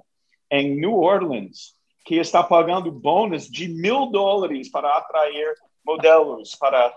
[0.50, 5.54] em New Orleans que está pagando bônus de mil dólares para atrair
[5.86, 6.93] modelos para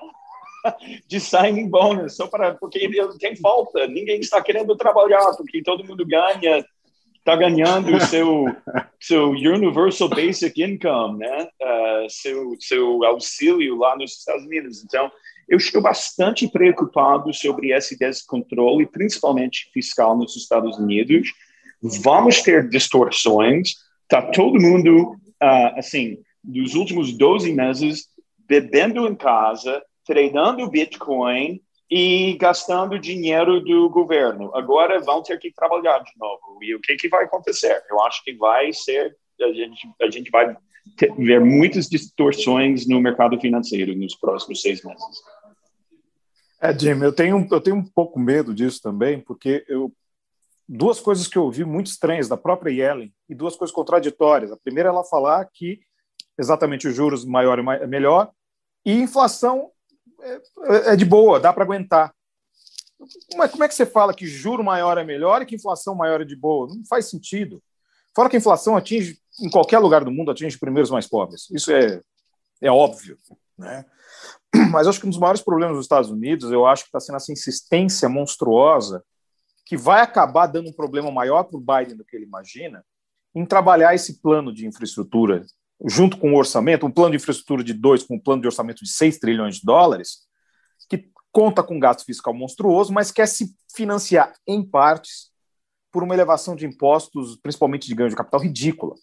[1.07, 6.07] de signing bonus, só para porque tem falta, ninguém está querendo trabalhar, porque todo mundo
[6.07, 6.64] ganha,
[7.18, 8.44] está ganhando o seu,
[9.00, 11.48] seu Universal Basic Income, né?
[11.61, 14.85] Uh, seu, seu auxílio lá nos Estados Unidos.
[14.85, 15.11] Então,
[15.48, 21.33] eu estou bastante preocupado sobre esse descontrole, principalmente fiscal nos Estados Unidos.
[21.83, 23.74] Vamos ter distorções,
[24.09, 28.09] tá todo mundo, uh, assim, dos últimos 12 meses
[28.46, 34.55] bebendo em casa, treinando Bitcoin e gastando dinheiro do governo.
[34.55, 36.59] Agora vão ter que trabalhar de novo.
[36.62, 37.83] E o que, que vai acontecer?
[37.90, 40.57] Eu acho que vai ser, a gente, a gente vai
[40.97, 45.05] ter, ver muitas distorções no mercado financeiro nos próximos seis meses.
[46.61, 49.93] É, Jim, eu tenho, eu tenho um pouco medo disso também, porque eu,
[50.69, 54.51] duas coisas que eu ouvi muito estranhas da própria Yellen e duas coisas contraditórias.
[54.51, 55.81] A primeira, ela falar que
[56.38, 58.31] exatamente os juros maior é melhor
[58.85, 59.71] e inflação
[60.25, 62.15] é, é de boa, dá para aguentar.
[63.35, 66.21] É, como é que você fala que juro maior é melhor e que inflação maior
[66.21, 66.69] é de boa?
[66.69, 67.63] Não faz sentido.
[68.15, 71.51] Fora que a inflação atinge, em qualquer lugar do mundo, atinge primeiro os mais pobres.
[71.51, 72.01] Isso é,
[72.63, 73.19] é óbvio.
[73.59, 73.85] Né?
[74.71, 77.17] Mas acho que um dos maiores problemas dos Estados Unidos, eu acho que está sendo
[77.17, 79.05] essa insistência monstruosa
[79.67, 82.85] que vai acabar dando um problema maior para o Biden do que ele imagina,
[83.35, 85.45] em trabalhar esse plano de infraestrutura
[85.88, 88.83] junto com o orçamento, um plano de infraestrutura de dois com um plano de orçamento
[88.83, 90.20] de 6 trilhões de dólares,
[90.88, 95.31] que conta com gasto fiscal monstruoso, mas quer se financiar em partes
[95.92, 98.94] por uma elevação de impostos, principalmente de ganho de capital, ridícula.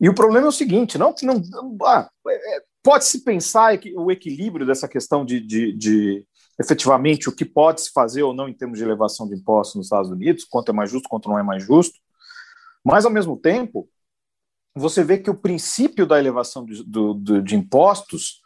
[0.00, 1.42] E o problema é o seguinte: não não.
[1.84, 6.26] Ah, é, Pode-se pensar o equilíbrio dessa questão de, de, de
[6.60, 9.86] efetivamente o que pode se fazer ou não em termos de elevação de impostos nos
[9.86, 11.98] Estados Unidos, quanto é mais justo, quanto não é mais justo.
[12.84, 13.88] Mas, ao mesmo tempo,
[14.74, 18.42] você vê que o princípio da elevação de, do, de impostos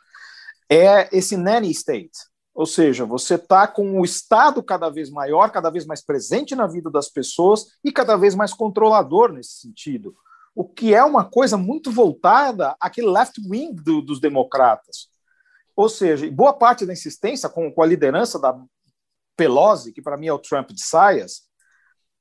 [0.71, 2.19] é esse nanny state,
[2.59, 6.67] ou seja, você está com o Estado cada vez maior, cada vez mais presente na
[6.67, 10.13] vida das pessoas e cada vez mais controlador nesse sentido,
[10.57, 15.09] o que é uma coisa muito voltada àquele left wing do, dos democratas.
[15.77, 18.61] Ou seja, boa parte da insistência com, com a liderança da
[19.37, 21.43] Pelosi, que para mim é o Trump de saias,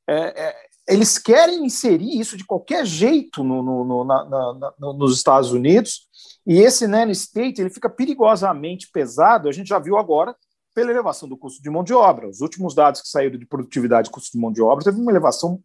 [0.08, 0.56] é, é,
[0.88, 6.08] eles querem inserir isso de qualquer jeito no, no, no, na, na, nos Estados Unidos,
[6.46, 10.36] e esse nanny state ele fica perigosamente pesado, a gente já viu agora
[10.74, 12.30] pela elevação do custo de mão de obra.
[12.30, 15.12] Os últimos dados que saíram de produtividade e custo de mão de obra teve uma
[15.12, 15.62] elevação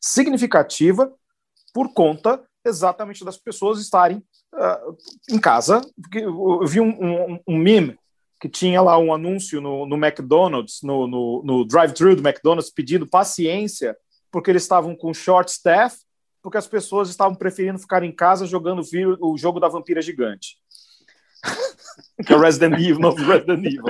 [0.00, 1.12] significativa
[1.72, 4.18] por conta exatamente das pessoas estarem
[4.54, 4.96] uh,
[5.30, 5.80] em casa,
[6.12, 7.98] eu vi um, um, um, meme
[8.40, 13.06] que tinha lá um anúncio no, no McDonald's, no, no, no drive-thru do McDonald's, pedindo
[13.06, 13.96] paciência,
[14.34, 15.96] porque eles estavam com short staff,
[16.42, 18.82] porque as pessoas estavam preferindo ficar em casa jogando
[19.20, 20.58] o jogo da vampira gigante.
[22.26, 23.84] que é Resident Evil, novo Resident Evil.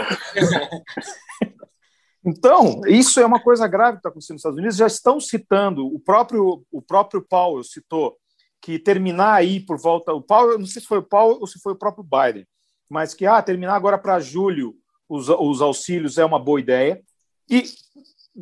[2.22, 4.76] Então, isso é uma coisa grave que está acontecendo nos Estados Unidos.
[4.76, 8.18] Já estão citando, o próprio, o próprio Powell citou
[8.60, 10.12] que terminar aí por volta.
[10.12, 12.46] O Paulo, não sei se foi o Paulo ou se foi o próprio Biden,
[12.86, 14.74] mas que ah, terminar agora para julho
[15.08, 17.02] os, os auxílios é uma boa ideia.
[17.48, 17.64] E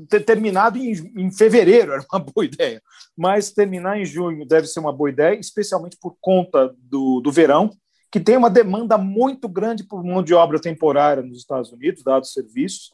[0.08, 2.82] ter terminado em, em fevereiro era uma boa ideia,
[3.16, 7.70] mas terminar em junho deve ser uma boa ideia, especialmente por conta do, do verão,
[8.10, 12.28] que tem uma demanda muito grande por mão de obra temporária nos Estados Unidos, dados
[12.28, 12.92] os serviços.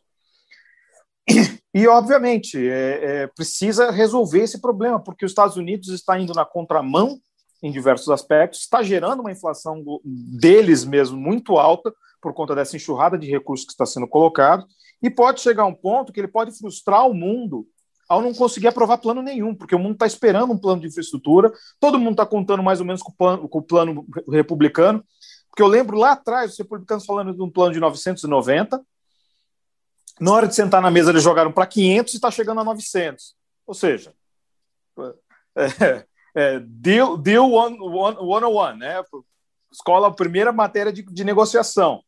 [1.74, 6.44] E, obviamente, é, é, precisa resolver esse problema, porque os Estados Unidos está indo na
[6.44, 7.20] contramão
[7.62, 13.18] em diversos aspectos, está gerando uma inflação deles mesmo muito alta por conta dessa enxurrada
[13.18, 14.66] de recursos que está sendo colocado,
[15.02, 17.66] e pode chegar um ponto que ele pode frustrar o mundo
[18.08, 21.52] ao não conseguir aprovar plano nenhum, porque o mundo está esperando um plano de infraestrutura,
[21.78, 25.04] todo mundo está contando mais ou menos com o, plano, com o plano republicano,
[25.50, 28.82] porque eu lembro lá atrás os republicanos falando de um plano de 990,
[30.20, 33.36] na hora de sentar na mesa, eles jogaram para 500 e está chegando a 900.
[33.66, 34.12] Ou seja,
[35.54, 39.02] é, é, deal, deal one, one, 101, né?
[39.70, 42.02] Escola, primeira matéria de, de negociação.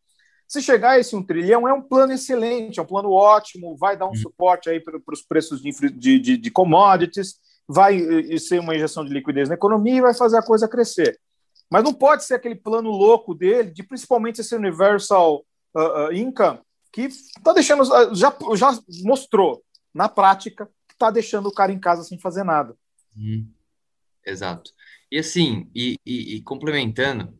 [0.50, 3.96] Se chegar a esse um trilhão, é um plano excelente, é um plano ótimo, vai
[3.96, 4.16] dar um uhum.
[4.16, 7.36] suporte aí para os preços de, de, de, commodities,
[7.68, 7.96] vai
[8.36, 11.20] ser uma injeção de liquidez na economia e vai fazer a coisa crescer.
[11.70, 16.58] Mas não pode ser aquele plano louco dele, de principalmente esse universal uh, uh, income,
[16.92, 19.62] que está deixando, já, já mostrou
[19.94, 22.74] na prática que está deixando o cara em casa sem fazer nada.
[23.16, 23.46] Hum,
[24.26, 24.72] exato.
[25.12, 27.32] E assim, e, e, e, complementando,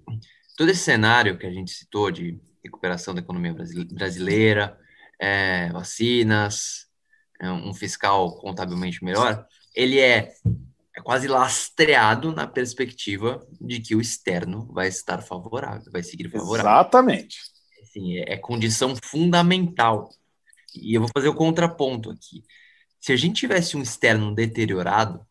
[0.57, 3.55] todo esse cenário que a gente citou de recuperação da economia
[3.93, 4.79] brasileira,
[5.19, 6.87] é, vacinas,
[7.41, 10.33] é, um fiscal contabilmente melhor, ele é,
[10.97, 16.71] é quase lastreado na perspectiva de que o externo vai estar favorável, vai seguir favorável.
[16.71, 17.51] Exatamente
[17.91, 20.11] assim, é, é condição fundamental.
[20.75, 22.45] E eu vou fazer o contraponto aqui.
[23.01, 25.27] Se a gente tivesse um externo deteriorado,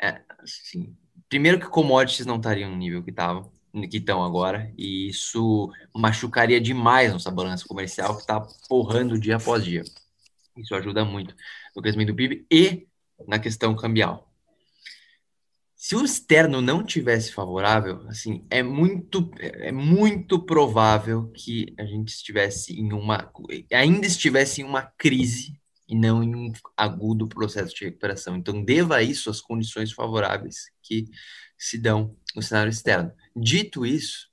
[0.00, 0.96] é, assim,
[1.28, 3.52] primeiro que commodities não estariam no nível que estavam,
[3.90, 9.64] que estão agora, e isso machucaria demais nossa balança comercial que está porrando dia após
[9.64, 9.82] dia.
[10.56, 11.34] Isso ajuda muito
[11.74, 12.86] no crescimento do PIB e
[13.26, 14.26] na questão cambial.
[15.74, 22.08] se o externo não tivesse favorável, assim, é muito, é muito provável que a gente
[22.08, 23.30] estivesse em uma,
[23.72, 28.36] ainda estivesse em uma crise e não em um agudo processo de recuperação.
[28.36, 31.04] Então, deva isso às condições favoráveis que
[31.56, 33.12] se dão no cenário externo.
[33.36, 34.28] Dito isso,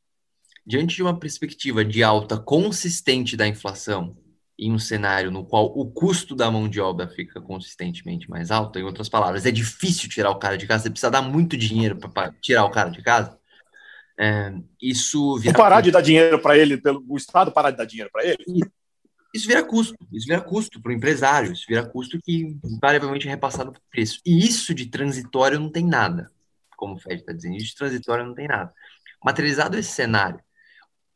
[0.65, 4.15] diante de uma perspectiva de alta consistente da inflação
[4.57, 8.79] em um cenário no qual o custo da mão de obra fica consistentemente mais alto,
[8.79, 11.97] em outras palavras, é difícil tirar o cara de casa, você precisa dar muito dinheiro
[11.97, 13.37] para tirar o cara de casa.
[14.17, 15.85] É, isso vira parar custo.
[15.85, 18.37] de dar dinheiro para ele, pelo o Estado parar de dar dinheiro para ele?
[19.33, 23.31] Isso vira custo, isso vira custo para o empresário, isso vira custo que invariavelmente é
[23.31, 24.21] repassado para o preço.
[24.23, 26.31] E isso de transitório não tem nada,
[26.83, 28.73] como o Fed está dizendo, isso de transitório não tem nada.
[29.23, 30.41] Materializado esse cenário,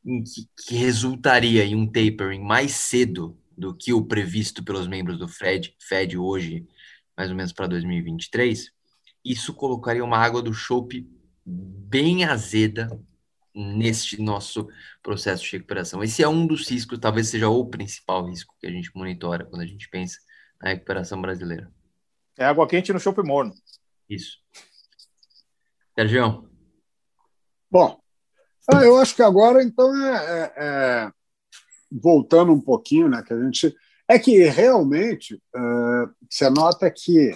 [0.02, 5.28] que, que resultaria em um tapering mais cedo do que o previsto pelos membros do
[5.28, 6.66] Fed, Fed hoje,
[7.18, 8.72] mais ou menos para 2023,
[9.26, 11.06] isso colocaria uma água do chope
[11.46, 12.88] bem azeda
[13.54, 14.70] neste nosso
[15.04, 16.02] processo de recuperação.
[16.02, 19.64] Esse é um dos riscos, talvez seja o principal risco que a gente monitora quando
[19.64, 20.18] a gente pensa
[20.62, 21.70] na recuperação brasileira.
[22.38, 23.54] É água quente no chope morno.
[24.10, 24.38] Isso.
[25.98, 26.48] Sérgio.
[27.72, 27.98] Bom,
[28.72, 31.12] ah, eu acho que agora, então, é, é, é,
[31.92, 33.76] voltando um pouquinho, né, que a gente.
[34.08, 37.36] É que realmente uh, você nota que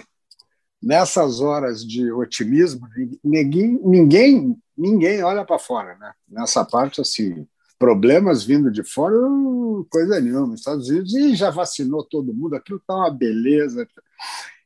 [0.80, 2.88] nessas horas de otimismo,
[3.22, 5.96] ninguém, ninguém, ninguém olha para fora.
[5.98, 6.12] Né?
[6.26, 7.46] Nessa parte, assim,
[7.78, 9.14] problemas vindo de fora,
[9.90, 10.54] coisa nenhuma.
[10.54, 13.86] Estados Unidos e já vacinou todo mundo, aquilo está uma beleza.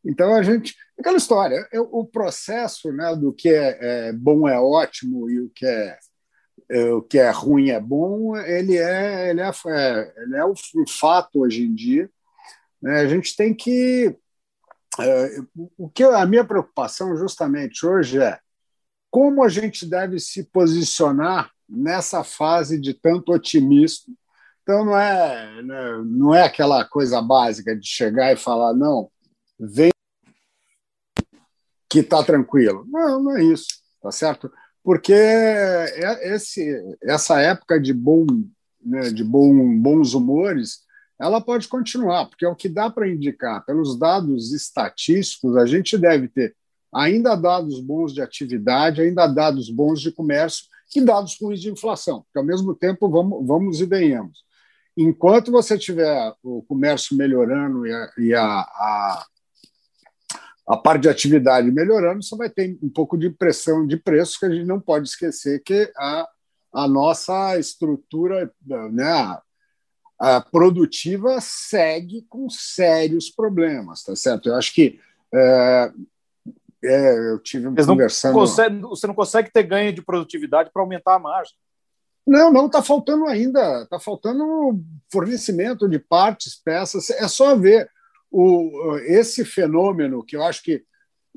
[0.05, 0.77] Então a gente.
[0.99, 5.67] Aquela história, o processo né, do que é, é bom é ótimo e o que
[5.67, 5.99] é
[6.69, 10.55] é, o que é ruim é bom, ele é, ele é, é ele é o,
[10.89, 12.11] fato hoje em dia.
[12.83, 13.01] Né?
[13.01, 14.17] A gente tem que.
[14.99, 15.39] É,
[15.77, 18.39] o que a minha preocupação justamente hoje é
[19.11, 24.15] como a gente deve se posicionar nessa fase de tanto otimismo.
[24.63, 29.11] Então não é né, não é aquela coisa básica de chegar e falar não,
[29.59, 29.91] vem
[32.01, 32.85] que está tranquilo.
[32.89, 33.67] Não, não é isso,
[34.03, 34.51] tá certo?
[34.87, 38.25] porque é, esse, essa época de, bom,
[38.81, 40.87] né, de bom, bons humores
[41.19, 43.65] ela pode continuar, porque é o que dá para indicar.
[43.65, 46.55] Pelos dados estatísticos, a gente deve ter
[46.95, 52.25] ainda dados bons de atividade, ainda dados bons de comércio e dados ruins de inflação,
[52.33, 54.45] que ao mesmo tempo vamos, vamos e venhamos.
[54.97, 59.27] Enquanto você tiver o comércio melhorando e a, e a, a
[60.69, 64.47] a parte de atividade melhorando, você vai ter um pouco de pressão de preços, que
[64.47, 66.29] a gente não pode esquecer que a,
[66.75, 69.39] a nossa estrutura né,
[70.19, 74.49] a produtiva segue com sérios problemas, tá certo?
[74.49, 74.99] Eu acho que
[75.33, 75.93] é,
[76.85, 78.35] é, eu tive uma conversando...
[78.35, 81.55] Consegue, você não consegue ter ganho de produtividade para aumentar a margem.
[82.27, 87.89] Não, não, está faltando ainda, está faltando fornecimento de partes, peças, é só ver
[88.31, 90.85] o, esse fenômeno que eu acho que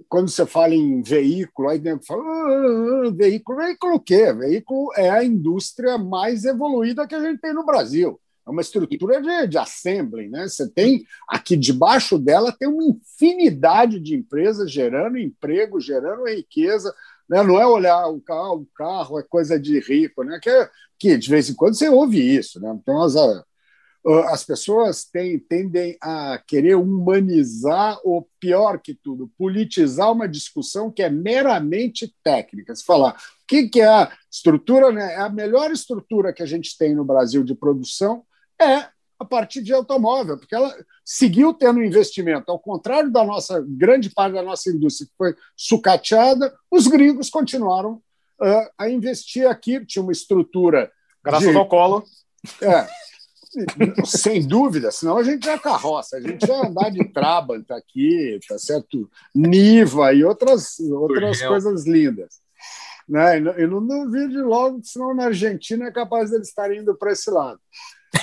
[0.07, 4.31] quando você fala em veículo, aí dentro fala, ah, ah, veículo, veículo o quê?
[4.31, 8.19] Veículo é a indústria mais evoluída que a gente tem no Brasil.
[8.47, 10.47] É uma estrutura de, de assembly, né?
[10.47, 16.93] Você tem aqui debaixo dela tem uma infinidade de empresas gerando emprego, gerando riqueza.
[17.29, 17.43] Né?
[17.43, 20.39] Não é olhar o carro, o carro é coisa de rico, né?
[20.41, 22.75] Que, que de vez em quando você ouve isso, né?
[22.81, 23.43] Então as, ah,
[24.29, 31.03] as pessoas têm, tendem a querer humanizar, ou pior que tudo, politizar uma discussão que
[31.03, 32.75] é meramente técnica.
[32.75, 35.13] Se falar o que, que é a estrutura, né?
[35.13, 38.23] É a melhor estrutura que a gente tem no Brasil de produção
[38.59, 38.87] é
[39.19, 42.49] a partir de automóvel, porque ela seguiu tendo investimento.
[42.49, 48.01] Ao contrário da nossa grande parte da nossa indústria que foi sucateada, os gringos continuaram
[48.41, 49.85] uh, a investir aqui.
[49.85, 50.89] Tinha uma estrutura.
[51.21, 51.57] Graças de...
[51.57, 52.05] ao colo.
[52.61, 52.87] É,
[54.05, 58.57] sem dúvida, senão a gente é carroça, a gente ia andar de Trabant aqui, tá
[58.57, 59.09] certo?
[59.33, 62.39] Niva e outras, outras coisas lindas.
[63.07, 63.37] Né?
[63.37, 67.59] E não duvido logo, senão na Argentina é capaz deles estarem indo para esse lado.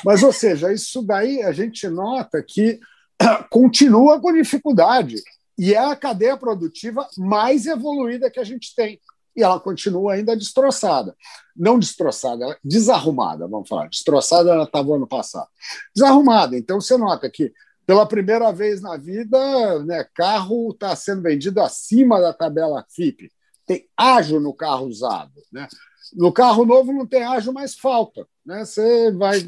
[0.05, 2.79] Mas, ou seja, isso daí a gente nota que
[3.51, 5.16] continua com dificuldade
[5.59, 9.01] e é a cadeia produtiva mais evoluída que a gente tem
[9.37, 11.14] e ela continua ainda destroçada.
[11.55, 13.89] Não destroçada, desarrumada, vamos falar.
[13.89, 15.49] Destroçada ela estava ano passado.
[15.95, 16.57] Desarrumada.
[16.57, 17.53] Então você nota que
[17.87, 23.30] pela primeira vez na vida, né, carro está sendo vendido acima da tabela FIP.
[23.66, 25.32] Tem ágio no carro usado.
[25.53, 25.68] Né?
[26.14, 28.26] No carro novo não tem ágio, mas falta.
[28.45, 28.64] Né?
[28.64, 29.39] Você vai.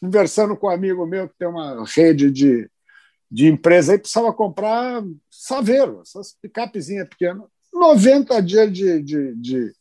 [0.00, 2.68] Conversando com um amigo meu que tem uma rede de,
[3.30, 9.72] de empresa e precisava comprar saveiro, essas picapezinhas pequenas 90 dias de, de, de,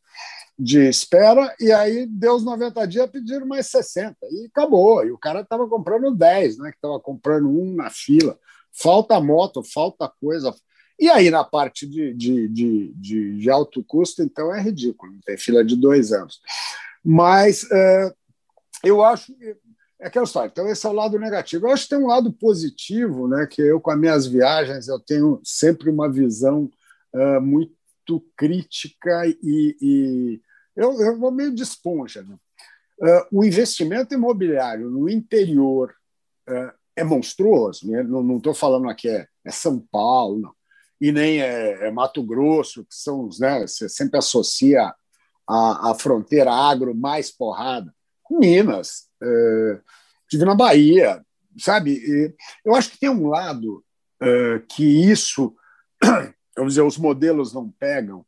[0.58, 5.06] de espera, e aí deu os 90 dias, pediram mais 60, e acabou.
[5.06, 8.38] E o cara estava comprando 10, né, que estava comprando um na fila.
[8.72, 10.54] Falta moto, falta coisa.
[11.00, 15.38] E aí, na parte de, de, de, de, de alto custo, então é ridículo, tem
[15.38, 16.42] fila de dois anos.
[17.04, 18.14] Mas é,
[18.84, 19.36] eu acho.
[20.00, 20.50] É aquela história.
[20.52, 21.68] Então, esse é o lado negativo.
[21.68, 23.48] Eu acho que tem um lado positivo, né?
[23.50, 26.70] Que eu, com as minhas viagens, eu tenho sempre uma visão
[27.14, 27.74] uh, muito
[28.36, 30.42] crítica e, e
[30.76, 32.24] eu, eu, vou meio de esponja.
[32.24, 32.36] Né?
[33.00, 35.94] Uh, o investimento imobiliário no interior
[36.50, 37.90] uh, é monstruoso.
[37.90, 38.04] Né?
[38.04, 40.56] Não estou falando aqui é, é, São Paulo, não.
[41.00, 43.40] e nem é, é, Mato Grosso, que são os.
[43.40, 44.94] Né, você sempre associa
[45.48, 47.94] a, a fronteira agro mais porrada.
[48.32, 49.80] Minas, uh,
[50.28, 51.24] tive na Bahia,
[51.60, 52.36] sabe?
[52.66, 53.84] Eu acho que tem um lado
[54.70, 55.54] que isso
[56.56, 58.26] vamos dizer, os modelos não pegam,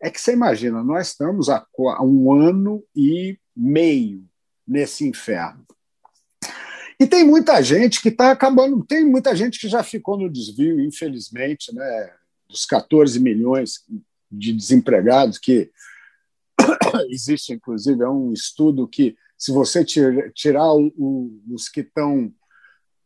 [0.00, 1.66] é que você imagina, nós estamos há
[2.02, 4.24] um ano e meio
[4.66, 5.66] nesse inferno.
[7.00, 10.80] E tem muita gente que está acabando, tem muita gente que já ficou no desvio,
[10.80, 12.12] infelizmente, né,
[12.48, 13.84] dos 14 milhões
[14.30, 15.70] de desempregados, que
[17.10, 22.32] existe, inclusive, é um estudo que, se você tirar os que estão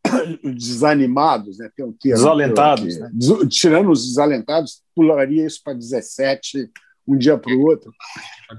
[0.57, 1.71] desanimados, né?
[1.77, 2.99] Tem um termo desalentados.
[2.99, 3.11] Né?
[3.49, 6.71] Tirando os desalentados, pularia isso para 17
[7.07, 7.93] um dia para o outro.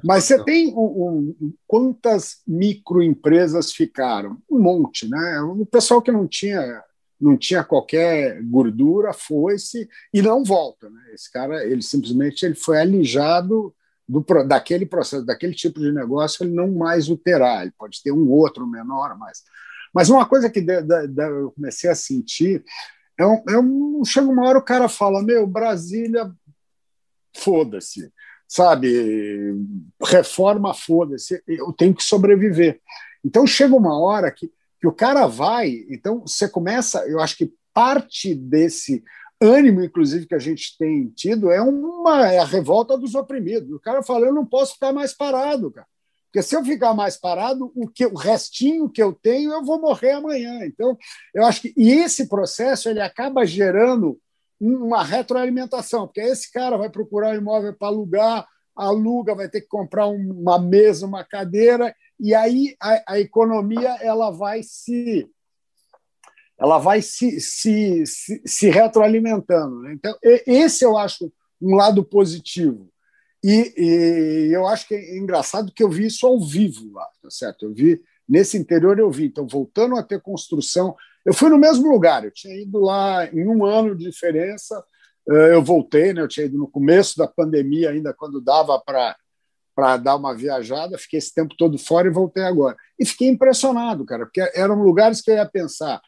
[0.04, 4.38] Mas você tem um, um, quantas microempresas ficaram?
[4.50, 5.42] Um monte, né?
[5.42, 6.84] O pessoal que não tinha
[7.20, 11.02] não tinha qualquer gordura foi-se e não volta, né?
[11.14, 13.74] Esse cara, ele simplesmente ele foi alijado
[14.08, 17.62] do, daquele processo, daquele tipo de negócio, ele não mais o terá.
[17.62, 19.42] Ele pode ter um outro menor, mas
[19.94, 22.64] mas uma coisa que de, de, de, eu comecei a sentir
[23.18, 26.32] é um, é um, chega uma hora o cara fala: Meu, Brasília,
[27.36, 28.12] foda-se,
[28.48, 29.56] sabe?
[30.02, 32.82] Reforma, foda-se, eu tenho que sobreviver.
[33.24, 37.54] Então chega uma hora que, que o cara vai, então você começa, eu acho que
[37.74, 39.04] parte desse
[39.42, 43.72] ânimo, inclusive, que a gente tem tido é uma é a revolta dos oprimidos.
[43.72, 45.88] O cara fala: Eu não posso ficar mais parado, cara.
[46.34, 49.80] Porque se eu ficar mais parado, o, que, o restinho que eu tenho, eu vou
[49.80, 50.66] morrer amanhã.
[50.66, 50.98] Então,
[51.32, 54.20] eu acho que e esse processo ele acaba gerando
[54.60, 59.68] uma retroalimentação, porque esse cara vai procurar um imóvel para alugar, aluga, vai ter que
[59.68, 65.30] comprar uma mesa, uma cadeira, e aí a, a economia ela vai se
[66.58, 69.82] ela vai se, se, se, se retroalimentando.
[69.82, 69.94] Né?
[69.94, 71.32] Então, esse eu acho
[71.62, 72.90] um lado positivo.
[73.44, 77.30] E, e, eu acho que é engraçado que eu vi isso ao vivo lá, tá
[77.30, 77.66] certo?
[77.66, 79.26] Eu vi nesse interior eu vi.
[79.26, 82.24] Então, voltando a ter construção, eu fui no mesmo lugar.
[82.24, 84.84] Eu tinha ido lá em um ano de diferença.
[85.30, 86.22] Eh, eu voltei, né?
[86.22, 89.16] Eu tinha ido no começo da pandemia, ainda quando dava para
[89.76, 92.78] para dar uma viajada, fiquei esse tempo todo fora e voltei agora.
[93.00, 96.00] E fiquei impressionado, cara, porque eram lugares que eu ia pensar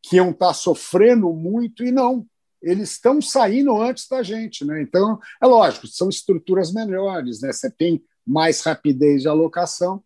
[0.00, 2.24] que iam estar sofrendo muito e não
[2.62, 4.64] eles estão saindo antes da gente.
[4.64, 4.82] Né?
[4.82, 7.52] Então, é lógico, são estruturas melhores, né?
[7.52, 10.02] você tem mais rapidez de alocação.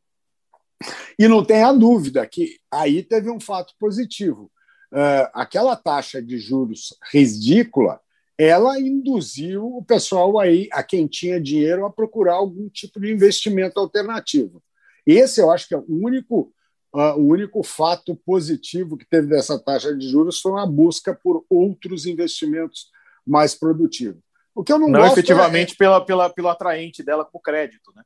[1.19, 4.51] E não tenha dúvida que aí teve um fato positivo.
[4.93, 8.01] Uh, aquela taxa de juros ridícula,
[8.37, 13.79] ela induziu o pessoal aí, a quem tinha dinheiro, a procurar algum tipo de investimento
[13.79, 14.63] alternativo.
[15.07, 16.53] Esse eu acho que é o único
[16.93, 22.05] o único fato positivo que teve dessa taxa de juros foi uma busca por outros
[22.07, 22.91] investimentos
[23.27, 24.21] mais produtivos.
[24.55, 25.77] O que eu não, não gosto efetivamente é...
[25.77, 28.03] pela, pela, pelo atraente dela com o crédito, né?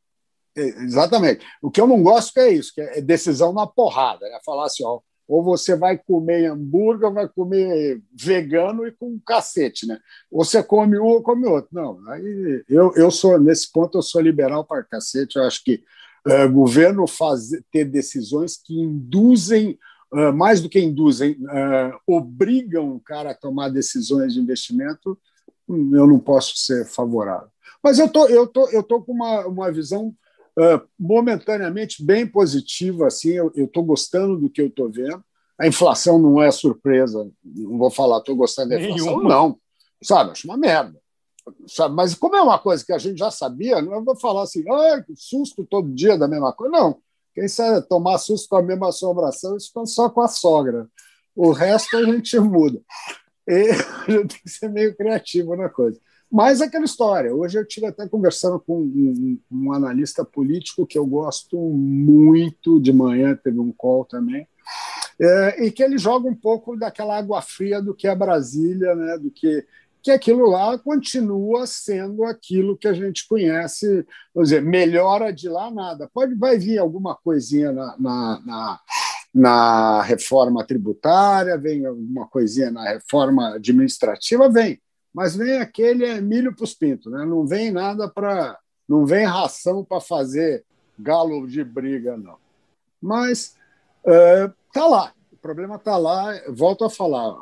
[0.56, 1.44] É, exatamente.
[1.60, 4.84] O que eu não gosto é isso, que é decisão na porrada, é falar assim,
[4.84, 9.98] ó, ou você vai comer hambúrguer, vai comer vegano e com cacete, né?
[10.30, 11.68] Ou você come um ou come outro.
[11.72, 15.82] Não, aí eu, eu sou, nesse ponto, eu sou liberal para cacete, eu acho que
[16.26, 17.04] uh, governo
[17.70, 19.78] ter decisões que induzem,
[20.12, 25.18] uh, mais do que induzem, uh, obrigam o cara a tomar decisões de investimento,
[25.68, 27.48] eu não posso ser favorável.
[27.82, 30.14] Mas eu tô, eu tô, eu tô com uma, uma visão
[30.98, 35.22] momentaneamente bem positiva, assim, eu estou gostando do que eu estou vendo.
[35.58, 39.28] A inflação não é surpresa, não vou falar, estou gostando da inflação, Nenhuma.
[39.28, 39.58] não.
[40.02, 40.98] Sabe, acho uma merda.
[41.66, 41.94] Sabe?
[41.94, 45.04] Mas como é uma coisa que a gente já sabia, não vou falar assim, ah,
[45.16, 46.72] susto todo dia da mesma coisa.
[46.72, 46.98] Não.
[47.34, 50.88] Quem sabe tomar susto com a mesma assombração, isso só com a sogra.
[51.34, 52.80] O resto a gente muda.
[53.46, 56.00] E a gente tem que ser meio criativo na coisa.
[56.30, 57.34] Mas aquela história.
[57.34, 62.92] Hoje eu estive até conversando com um, um, analista político que eu gosto muito, de
[62.92, 64.46] manhã teve um call também,
[65.20, 69.18] é, e que ele joga um pouco daquela água fria do que é Brasília, né,
[69.18, 69.64] do que
[70.06, 75.68] que aquilo lá continua sendo aquilo que a gente conhece, vamos dizer, melhora de lá
[75.68, 76.08] nada.
[76.14, 78.80] Pode vai vir alguma coisinha na, na, na,
[79.34, 84.80] na reforma tributária, vem alguma coisinha na reforma administrativa, vem,
[85.12, 87.24] mas vem aquele é milho para os pintos, né?
[87.24, 88.56] não vem nada para.
[88.88, 90.64] não vem ração para fazer
[90.96, 92.36] galo de briga, não.
[93.02, 93.56] Mas
[94.04, 96.32] está é, lá, o problema está lá.
[96.48, 97.34] Volto a falar,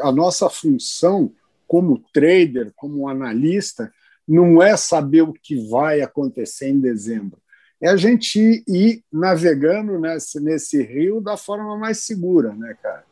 [0.00, 1.34] a nossa função
[1.68, 3.92] como trader, como analista,
[4.26, 7.38] não é saber o que vai acontecer em dezembro.
[7.80, 13.04] É a gente ir navegando nesse, nesse rio da forma mais segura, né, cara?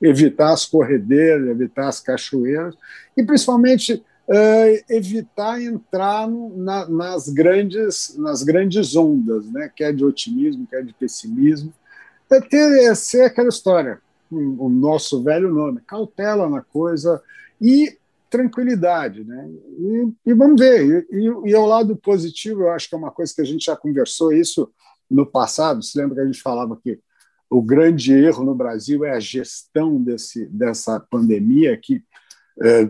[0.00, 2.74] Evitar as corredeiras, evitar as cachoeiras
[3.16, 9.70] e, principalmente, uh, evitar entrar no, na, nas, grandes, nas grandes ondas, né?
[9.74, 11.72] quer de otimismo, quer de pessimismo.
[12.30, 14.00] É ter é ser aquela história,
[14.30, 17.22] o nosso velho nome, cautela na coisa
[17.60, 17.96] e
[18.34, 19.22] tranquilidade.
[19.22, 19.48] Né?
[19.78, 21.06] E, e vamos ver.
[21.10, 23.64] E, e, e ao lado positivo, eu acho que é uma coisa que a gente
[23.64, 24.68] já conversou isso
[25.08, 25.82] no passado.
[25.84, 26.98] Se lembra que a gente falava que
[27.48, 32.02] o grande erro no Brasil é a gestão desse, dessa pandemia que
[32.60, 32.88] é,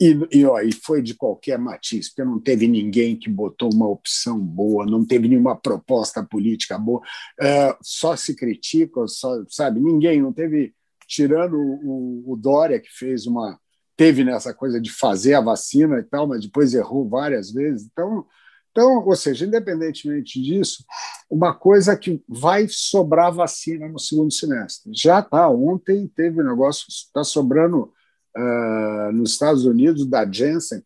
[0.00, 3.86] e, e, ó, e foi de qualquer matiz, porque não teve ninguém que botou uma
[3.86, 7.00] opção boa, não teve nenhuma proposta política boa,
[7.40, 9.78] é, só se critica, só, sabe?
[9.78, 10.74] Ninguém, não teve,
[11.06, 13.60] tirando o, o Dória, que fez uma,
[14.02, 17.88] teve nessa coisa de fazer a vacina e tal, mas depois errou várias vezes.
[17.92, 18.26] Então,
[18.72, 20.84] então, ou seja, independentemente disso,
[21.30, 24.90] uma coisa que vai sobrar vacina no segundo semestre.
[24.92, 25.48] Já está.
[25.48, 27.92] Ontem teve um negócio, está sobrando
[28.36, 30.82] uh, nos Estados Unidos, da Janssen,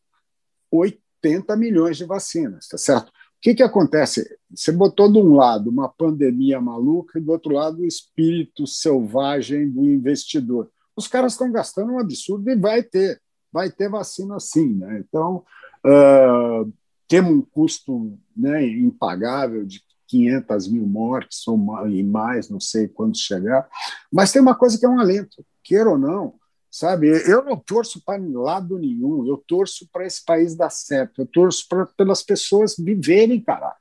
[0.71, 3.09] 80 milhões de vacinas, tá certo?
[3.09, 4.29] O que, que acontece?
[4.55, 9.71] Você botou de um lado uma pandemia maluca e do outro lado o espírito selvagem
[9.71, 13.21] do investidor os caras estão gastando um absurdo e vai ter,
[13.53, 14.75] vai ter vacina sim.
[14.75, 15.05] Né?
[15.07, 15.45] Então,
[15.85, 16.73] uh,
[17.07, 23.19] temos um custo né, impagável de 500 mil mortes ou e mais, não sei quando
[23.19, 23.69] chegar,
[24.11, 26.35] mas tem uma coisa que é um alento, queira ou não,
[26.71, 27.09] sabe?
[27.29, 31.67] Eu não torço para lado nenhum, eu torço para esse país dar certo, eu torço
[31.69, 33.75] para pelas pessoas viverem, cara.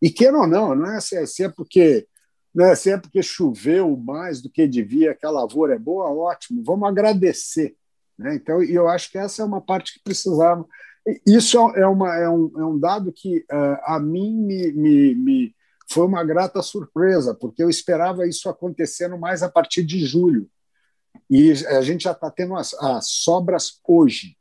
[0.00, 2.06] E queira ou não, não é se é porque
[2.54, 2.74] né?
[2.74, 6.88] Se é porque choveu mais do que devia, que a lavoura é boa, ótimo, vamos
[6.88, 7.76] agradecer.
[8.18, 8.34] Né?
[8.34, 10.66] Então, eu acho que essa é uma parte que precisava.
[11.26, 15.56] Isso é, uma, é, um, é um dado que uh, a mim me, me, me
[15.90, 20.48] foi uma grata surpresa, porque eu esperava isso acontecendo mais a partir de julho.
[21.28, 24.36] E a gente já está tendo as, as, sobras hoje.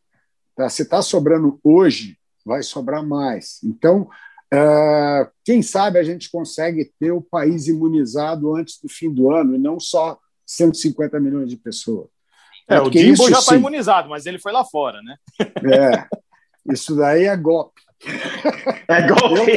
[0.55, 0.70] Tá?
[0.70, 3.60] Se está sobrando hoje, vai sobrar mais.
[3.64, 4.10] Então,
[4.54, 9.56] Uh, quem sabe a gente consegue ter o país imunizado antes do fim do ano
[9.56, 12.08] e não só 150 milhões de pessoas.
[12.68, 15.16] É, é o Dimbo já está imunizado, mas ele foi lá fora, né?
[15.39, 16.08] É,
[16.72, 17.82] isso daí é golpe.
[18.88, 19.52] É golpe?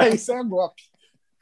[0.00, 0.82] É, isso é golpe.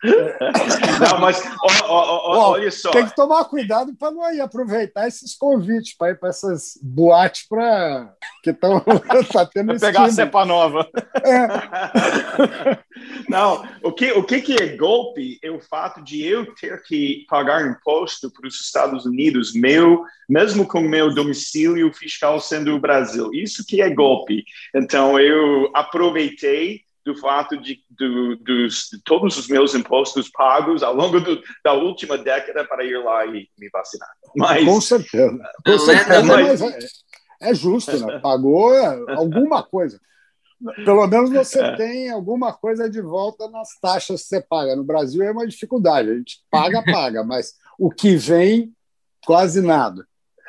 [0.06, 2.90] Não, mas ó, ó, ó, olha só.
[2.90, 7.46] Tem que tomar cuidado para não ir aproveitar esses convites para ir para essas boates
[7.48, 8.80] para que estão
[9.32, 10.88] tá tendo esse pegar a cepa nova.
[11.24, 12.78] É.
[13.28, 17.26] Não, o que o que, que é golpe é o fato de eu ter que
[17.28, 23.30] pagar imposto para os Estados Unidos, meu mesmo com meu domicílio fiscal sendo o Brasil.
[23.32, 24.44] Isso que é golpe.
[24.74, 30.92] Então eu aproveitei do fato de, do, dos, de todos os meus impostos pagos ao
[30.92, 34.10] longo do, da última década para ir lá e me vacinar.
[34.34, 35.38] Mas, com certeza.
[35.64, 36.78] Com certeza mas, é,
[37.42, 38.18] é, justo, né?
[38.18, 38.74] Pagou
[39.10, 40.00] alguma coisa.
[40.84, 41.76] Pelo menos você é.
[41.76, 44.74] tem alguma coisa de volta nas taxas que você paga.
[44.74, 46.10] No Brasil é uma dificuldade.
[46.10, 48.74] A gente paga, paga, mas o que vem,
[49.24, 50.04] quase nada.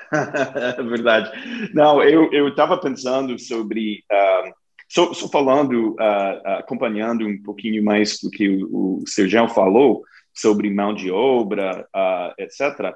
[0.90, 1.30] Verdade.
[1.72, 4.04] Não, eu estava pensando sobre.
[4.12, 9.48] Uh, só, só falando, uh, uh, acompanhando um pouquinho mais do que o, o Sergião
[9.48, 12.96] falou sobre mão de obra, uh, etc.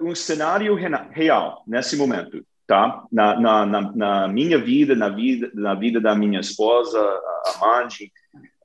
[0.00, 3.04] um cenário real nesse momento, tá?
[3.10, 8.12] Na, na, na, na, minha vida, na vida, na vida da minha esposa, a Mandy,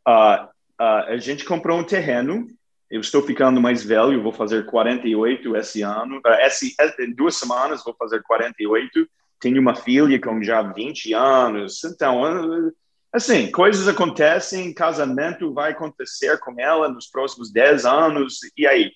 [0.05, 2.47] a gente comprou um terreno.
[2.89, 6.19] Eu estou ficando mais velho, vou fazer 48 esse ano.
[6.39, 9.07] Esse, em duas semanas vou fazer 48
[9.39, 12.71] tenho uma filha com já 20 anos, então,
[13.11, 18.91] assim, coisas acontecem, casamento vai acontecer com ela nos próximos 10 anos, e aí?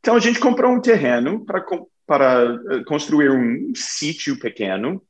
[0.00, 1.64] Então, a gente comprou um terreno para,
[2.06, 5.02] para eh, construir um sítio pequeno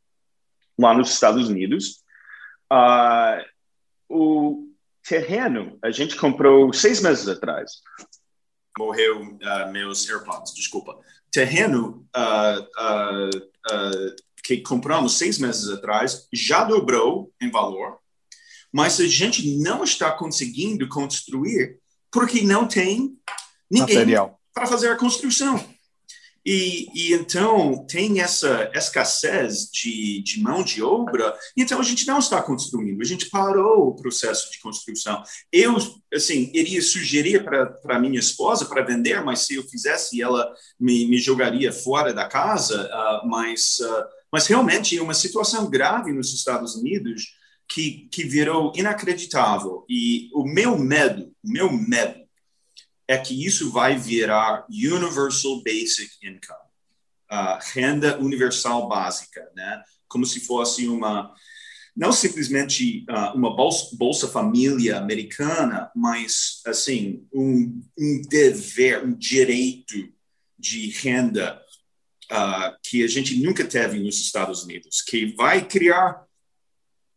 [0.78, 2.02] lá nos Estados Unidos.
[2.72, 3.44] Uh,
[4.08, 4.68] o
[5.06, 7.72] terreno a gente comprou seis meses atrás.
[8.78, 10.98] Morreu uh, meus AirPods, desculpa.
[11.30, 12.66] Terreno uh,
[14.56, 17.98] que compramos seis meses atrás já dobrou em valor,
[18.72, 21.78] mas a gente não está conseguindo construir
[22.10, 23.16] porque não tem
[23.70, 24.06] ninguém
[24.54, 25.62] para fazer a construção.
[26.46, 32.20] E, e, então tem essa escassez de, de, mão de obra, então a gente não
[32.20, 35.22] está construindo, a gente parou o processo de construção.
[35.52, 35.76] Eu,
[36.14, 41.18] assim, iria sugerir para minha esposa para vender, mas se eu fizesse, ela me, me
[41.18, 42.88] jogaria fora da casa.
[42.88, 47.36] Uh, mas, uh, mas realmente é uma situação grave nos Estados Unidos
[47.68, 49.84] que, que virou inacreditável.
[49.88, 52.20] E o meu medo, o meu medo
[53.06, 56.68] é que isso vai virar Universal Basic Income,
[57.32, 59.82] uh, renda universal básica, né?
[60.06, 61.34] Como se fosse uma
[61.96, 70.08] não simplesmente uh, uma bolsa, bolsa, família americana, mas assim um, um dever, um direito
[70.56, 71.60] de renda
[72.30, 76.24] uh, que a gente nunca teve nos Estados Unidos, que vai criar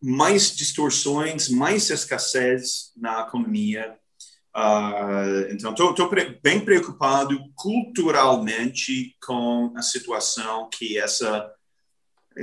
[0.01, 3.97] mais distorções, mais escassez na economia
[4.55, 6.09] Uh, então, estou
[6.43, 11.49] bem preocupado culturalmente com a situação que essa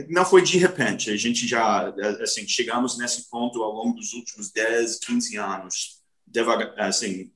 [0.08, 1.10] não foi de repente.
[1.10, 1.88] A gente já
[2.22, 7.30] assim chegamos nesse ponto ao longo dos últimos 10, 15 anos, devagar, assim,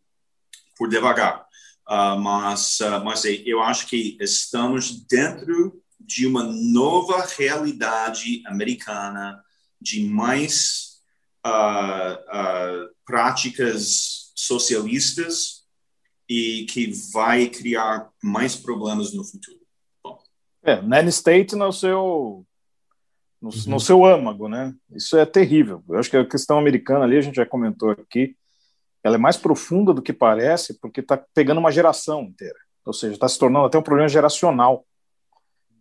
[0.76, 1.46] por devagar.
[1.88, 9.42] Uh, mas, uh, mas eu acho que estamos dentro de uma nova realidade americana
[9.80, 10.92] de mais
[13.04, 15.62] práticas socialistas
[16.28, 19.58] e que vai criar mais problemas no futuro.
[20.04, 20.18] Bom.
[20.62, 22.46] É, nanny state no seu
[23.40, 23.62] no, uhum.
[23.66, 24.72] no, seu âmago, né?
[24.94, 25.82] Isso é terrível.
[25.88, 28.36] Eu acho que a questão americana ali a gente já comentou aqui,
[29.03, 32.59] ela é mais profunda do que parece, porque está pegando uma geração inteira.
[32.84, 34.84] Ou seja, está se tornando até um problema geracional.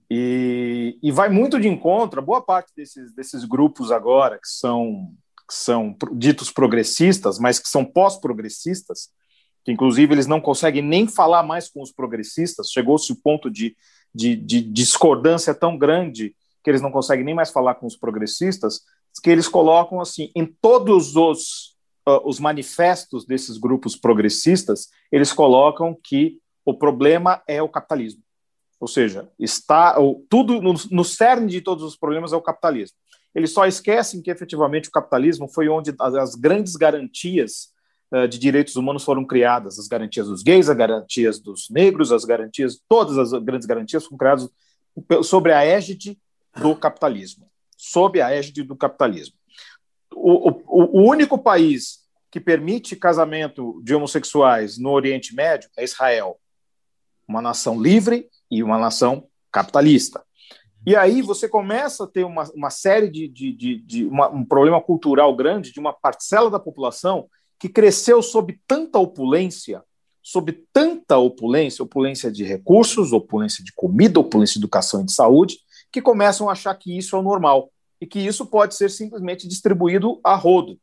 [0.09, 5.13] E, e vai muito de encontro a boa parte desses, desses grupos agora que são
[5.47, 9.09] que são ditos progressistas, mas que são pós-progressistas,
[9.65, 13.75] que inclusive eles não conseguem nem falar mais com os progressistas, chegou-se o ponto de,
[14.15, 18.81] de, de, discordância tão grande que eles não conseguem nem mais falar com os progressistas,
[19.21, 21.75] que eles colocam assim, em todos os,
[22.07, 28.21] uh, os manifestos desses grupos progressistas, eles colocam que o problema é o capitalismo.
[28.79, 29.95] Ou seja, está
[30.27, 32.97] tudo no, no cerne de todos os problemas é o capitalismo.
[33.33, 37.69] Eles só esquecem que efetivamente o capitalismo foi onde as grandes garantias
[38.11, 42.25] uh, de direitos humanos foram criadas, as garantias dos gays, as garantias dos negros, as
[42.25, 44.49] garantias, todas as grandes garantias foram criadas
[45.23, 46.19] sobre a égide
[46.59, 49.35] do capitalismo, sob a égide do capitalismo.
[50.13, 51.99] O, o, único país
[52.29, 56.39] que permite casamento de homossexuais no Oriente Médio é Israel,
[57.27, 60.23] uma nação livre e uma nação capitalista.
[60.85, 64.43] E aí você começa a ter uma, uma série de, de, de, de uma, um
[64.43, 67.27] problema cultural grande de uma parcela da população
[67.59, 69.83] que cresceu sob tanta opulência,
[70.23, 75.57] sob tanta opulência, opulência de recursos, opulência de comida, opulência de educação e de saúde,
[75.91, 79.47] que começam a achar que isso é o normal e que isso pode ser simplesmente
[79.47, 80.79] distribuído a rodo,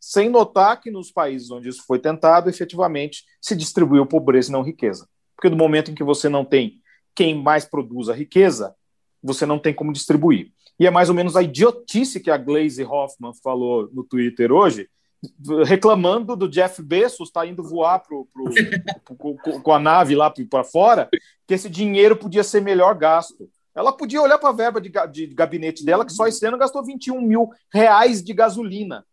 [0.00, 4.62] sem notar que nos países onde isso foi tentado, efetivamente se distribuiu pobreza e não
[4.62, 5.08] riqueza.
[5.36, 6.80] Porque no momento em que você não tem
[7.14, 8.74] quem mais produz a riqueza,
[9.22, 10.52] você não tem como distribuir.
[10.78, 14.88] E é mais ou menos a idiotice que a Glaze Hoffman falou no Twitter hoje,
[15.64, 18.44] reclamando do Jeff Bezos estar tá indo voar pro, pro,
[19.16, 21.08] pro, com a nave lá para fora,
[21.46, 23.48] que esse dinheiro podia ser melhor gasto.
[23.76, 26.82] Ela podia olhar para a verba de, de, gabinete dela, que só esse ano gastou
[26.82, 29.04] 21 mil reais de gasolina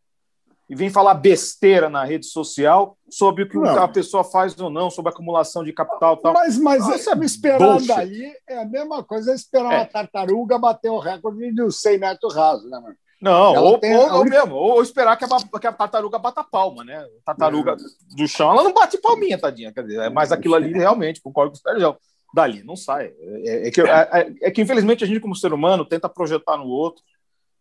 [0.70, 3.84] e vem falar besteira na rede social sobre o que não.
[3.84, 6.34] a pessoa faz ou não, sobre acumulação de capital tal.
[6.34, 9.78] Mas, mas ah, é esperar daí é a mesma coisa esperar é.
[9.80, 12.96] uma tartaruga bater o recorde dos 100 metros rasos, né, mano?
[13.22, 16.84] Não, ou, tem, ou, ou, mesmo, ou esperar que a, que a tartaruga bata palma,
[16.84, 17.06] né?
[17.26, 18.16] A tartaruga é.
[18.18, 19.72] do chão, ela não bate palminha, tadinha.
[19.72, 21.96] Quer dizer, é mas aquilo ali realmente, concordo com o Sérgio,
[22.34, 23.14] dali não sai.
[23.20, 26.66] É, é que, é, é, que, infelizmente, a gente, como ser humano, tenta projetar no
[26.66, 27.04] outro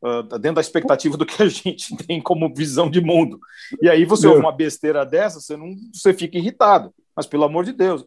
[0.02, 3.38] uh, dentro da expectativa do que a gente tem como visão de mundo.
[3.80, 6.92] E aí você ouve uma besteira dessa, você não você fica irritado.
[7.14, 8.02] Mas pelo amor de Deus,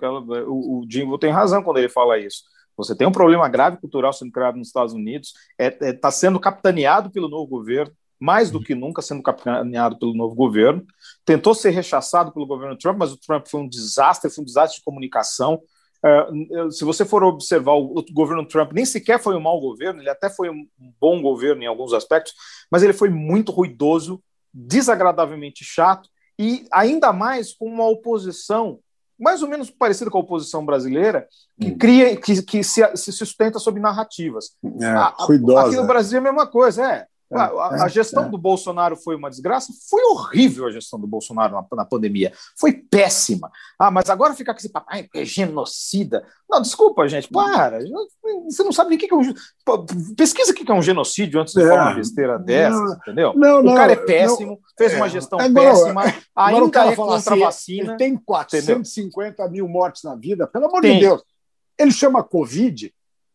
[0.47, 2.43] o, o Jimbo tem razão quando ele fala isso.
[2.77, 6.11] Você tem um problema grave cultural sendo criado nos Estados Unidos, está é, é, tá
[6.11, 10.85] sendo capitaneado pelo novo governo, mais do que nunca sendo capitaneado pelo novo governo.
[11.23, 14.79] Tentou ser rechaçado pelo governo Trump, mas o Trump foi um desastre, foi um desastre
[14.79, 15.61] de comunicação.
[16.05, 20.09] Uh, se você for observar, o, governo Trump nem sequer foi um mau governo, ele
[20.09, 20.67] até foi um
[21.01, 22.33] bom governo em alguns aspectos,
[22.69, 24.21] mas ele foi muito ruidoso,
[24.53, 28.79] desagradavelmente chato e ainda mais com uma oposição
[29.17, 31.27] mais ou menos parecido com a oposição brasileira,
[31.59, 31.77] que hum.
[31.77, 34.51] cria, que, que se, se sustenta sobre narrativas.
[34.81, 37.07] É, a, Aqui no Brasil é a mesma coisa, é.
[37.33, 38.29] A, a, a, gestão é.
[38.29, 39.73] do Bolsonaro foi uma desgraça?
[39.89, 42.31] Foi horrível a gestão do Bolsonaro na, na, pandemia.
[42.55, 43.51] Foi péssima.
[43.79, 46.23] Ah, mas agora ficar com esse papai é genocida.
[46.47, 47.79] Não, desculpa, gente, para.
[48.47, 50.15] Você não sabe nem o que é um.
[50.15, 51.67] Pesquisa o que é um genocídio antes de é.
[51.67, 53.33] falar uma besteira dessa, não, entendeu?
[53.35, 55.09] Não, não, o cara é péssimo, não, fez uma é.
[55.09, 56.03] gestão agora, péssima,
[56.35, 57.89] ainda é contra assim, a vacina.
[57.89, 59.51] Ele tem 450 entendeu?
[59.51, 60.99] mil mortes na vida, pelo amor tem.
[60.99, 61.23] de Deus.
[61.77, 62.93] Ele chama Covid,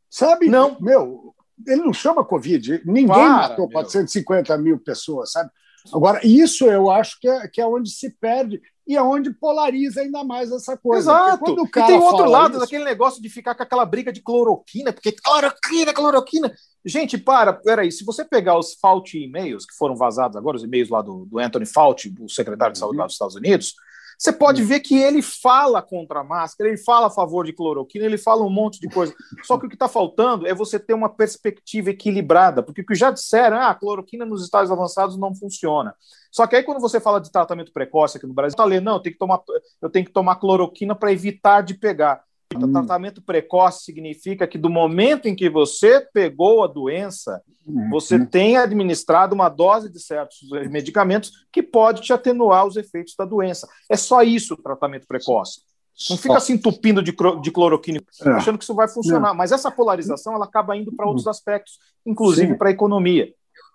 [0.08, 0.48] sabe?
[0.48, 0.76] Não.
[0.80, 1.34] Meu,
[1.66, 2.82] ele não chama Covid.
[2.84, 3.72] Ninguém Para, matou meu.
[3.72, 5.50] 450 mil pessoas, sabe?
[5.92, 10.00] Agora, isso eu acho que é, que é onde se perde e é onde polariza
[10.00, 11.12] ainda mais essa coisa.
[11.12, 11.52] Exato.
[11.52, 12.60] e tem outro lado isso...
[12.60, 16.52] daquele negócio de ficar com aquela briga de cloroquina, porque cloroquina, cloroquina.
[16.84, 20.88] Gente, para, peraí, se você pegar os Fauci e-mails que foram vazados agora, os e-mails
[20.88, 23.74] lá do, do Anthony Fauci, o secretário de saúde lá dos Estados Unidos,
[24.20, 28.04] você pode ver que ele fala contra a máscara, ele fala a favor de cloroquina,
[28.04, 29.14] ele fala um monte de coisa.
[29.44, 32.94] Só que o que está faltando é você ter uma perspectiva equilibrada, porque o que
[32.94, 35.94] já disseram, ah, a cloroquina nos estágios avançados não funciona.
[36.30, 38.96] Só que aí quando você fala de tratamento precoce aqui no Brasil, tá lendo, não,
[38.96, 39.40] eu tenho que tomar,
[39.80, 42.22] eu tenho que tomar cloroquina para evitar de pegar.
[42.56, 42.72] Hum.
[42.72, 47.88] Tratamento precoce significa que do momento em que você pegou a doença, hum.
[47.90, 48.26] você hum.
[48.26, 50.38] tem administrado uma dose de certos
[50.68, 53.68] medicamentos que pode te atenuar os efeitos da doença.
[53.88, 55.62] É só isso o tratamento precoce.
[56.08, 58.30] Não fica se entupindo de, de cloroquina, é.
[58.30, 59.30] achando que isso vai funcionar.
[59.32, 59.34] É.
[59.34, 63.32] Mas essa polarização ela acaba indo para outros aspectos, inclusive para a economia.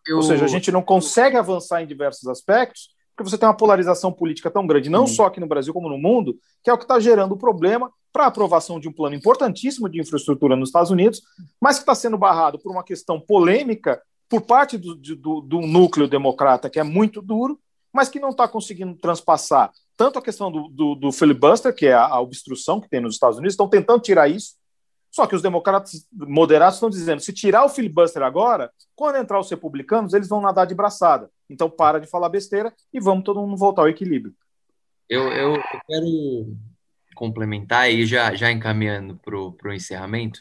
[0.08, 0.18] Eu...
[0.18, 4.12] Ou seja, a gente não consegue avançar em diversos aspectos porque você tem uma polarização
[4.12, 6.84] política tão grande, não só aqui no Brasil como no mundo, que é o que
[6.84, 11.22] está gerando o problema para aprovação de um plano importantíssimo de infraestrutura nos Estados Unidos,
[11.60, 16.08] mas que está sendo barrado por uma questão polêmica por parte do, do, do núcleo
[16.08, 17.60] democrata, que é muito duro,
[17.92, 21.94] mas que não está conseguindo transpassar tanto a questão do, do, do filibuster, que é
[21.94, 24.54] a, a, obstrução que tem nos Estados Unidos, estão tentando tirar isso,
[25.12, 29.50] só que os democratas moderados estão dizendo: se tirar o filibuster agora, quando entrar os
[29.50, 31.30] republicanos, eles vão nadar de braçada.
[31.50, 34.34] Então para de falar besteira e vamos todo mundo voltar ao equilíbrio.
[35.10, 36.56] Eu, eu, eu quero
[37.16, 40.40] complementar e já, já encaminhando para o encerramento,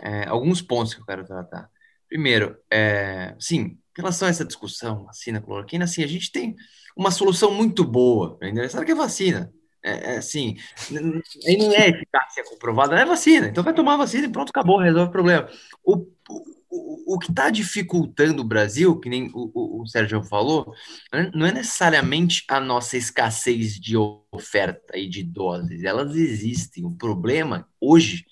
[0.00, 1.70] é, alguns pontos que eu quero tratar.
[2.08, 6.56] Primeiro, é, sim, em relação a essa discussão, vacina, cloroquina, assim, a gente tem
[6.96, 8.68] uma solução muito boa, né?
[8.68, 9.52] sabe que é vacina.
[9.82, 10.56] É, é assim,
[10.90, 13.46] não é eficácia comprovada, é vacina.
[13.46, 15.48] Então vai tomar vacina e pronto, acabou, resolve o problema.
[15.84, 16.06] O,
[16.70, 20.74] o que está dificultando o Brasil, que nem o, o, o Sérgio falou,
[21.34, 26.84] não é necessariamente a nossa escassez de oferta e de doses, elas existem.
[26.84, 28.26] O problema hoje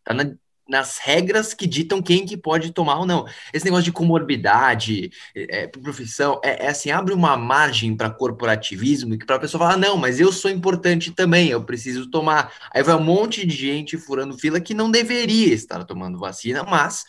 [0.00, 0.34] está na,
[0.68, 3.24] nas regras que ditam quem que pode tomar ou não.
[3.52, 9.14] Esse negócio de comorbidade, é, é profissão, é, é, assim, abre uma margem para corporativismo
[9.14, 12.52] e para a pessoa falar, não, mas eu sou importante também, eu preciso tomar.
[12.74, 17.04] Aí vai um monte de gente furando fila que não deveria estar tomando vacina, mas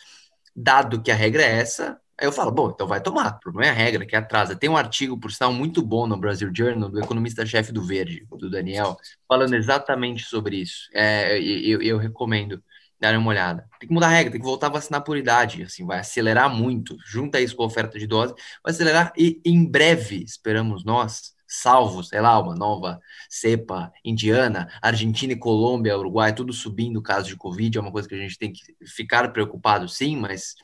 [0.54, 3.36] dado que a regra é essa, aí eu falo, bom, então vai tomar.
[3.36, 4.56] O problema é a regra, que atrasa.
[4.56, 8.50] Tem um artigo, por sinal, muito bom no Brasil Journal, do economista-chefe do Verde, do
[8.50, 8.96] Daniel,
[9.28, 10.88] falando exatamente sobre isso.
[10.92, 12.62] É, eu, eu recomendo
[13.00, 13.66] dar uma olhada.
[13.80, 16.54] Tem que mudar a regra, tem que voltar a vacinar por idade, assim, vai acelerar
[16.54, 16.96] muito.
[17.06, 22.04] Junta isso com a oferta de dose, vai acelerar e em breve, esperamos nós, salvo,
[22.04, 27.76] sei lá, uma nova cepa indiana, Argentina e Colômbia, Uruguai, tudo subindo caso de Covid,
[27.76, 30.54] é uma coisa que a gente tem que ficar preocupado sim, mas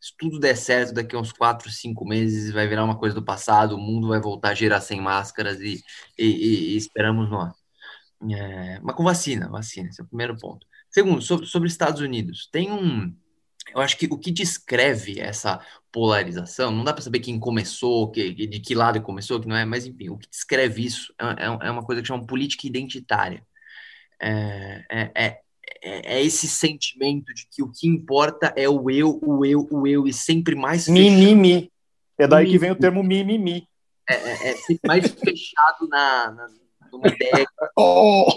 [0.00, 3.24] se tudo der certo, daqui a uns quatro, cinco meses vai virar uma coisa do
[3.24, 5.82] passado, o mundo vai voltar a girar sem máscaras e,
[6.16, 7.52] e, e esperamos nós.
[8.30, 10.64] É, mas com vacina, vacina, esse é o primeiro ponto.
[10.88, 13.12] Segundo, sobre, sobre Estados Unidos, tem um,
[13.74, 15.60] eu acho que o que descreve essa
[15.96, 19.64] polarização, não dá para saber quem começou, que, de que lado começou, que não é,
[19.64, 23.42] mas enfim, o que descreve isso é, é, é uma coisa que chama política identitária.
[24.20, 25.40] É, é, é,
[25.82, 30.06] é, esse sentimento de que o que importa é o eu, o eu, o eu,
[30.06, 31.72] e sempre mais Mimimi.
[32.18, 33.66] É daí que vem o termo mimimi.
[34.06, 36.48] É, é, é sempre mais fechado na, na,
[36.92, 37.46] numa ideia.
[37.74, 38.28] oh!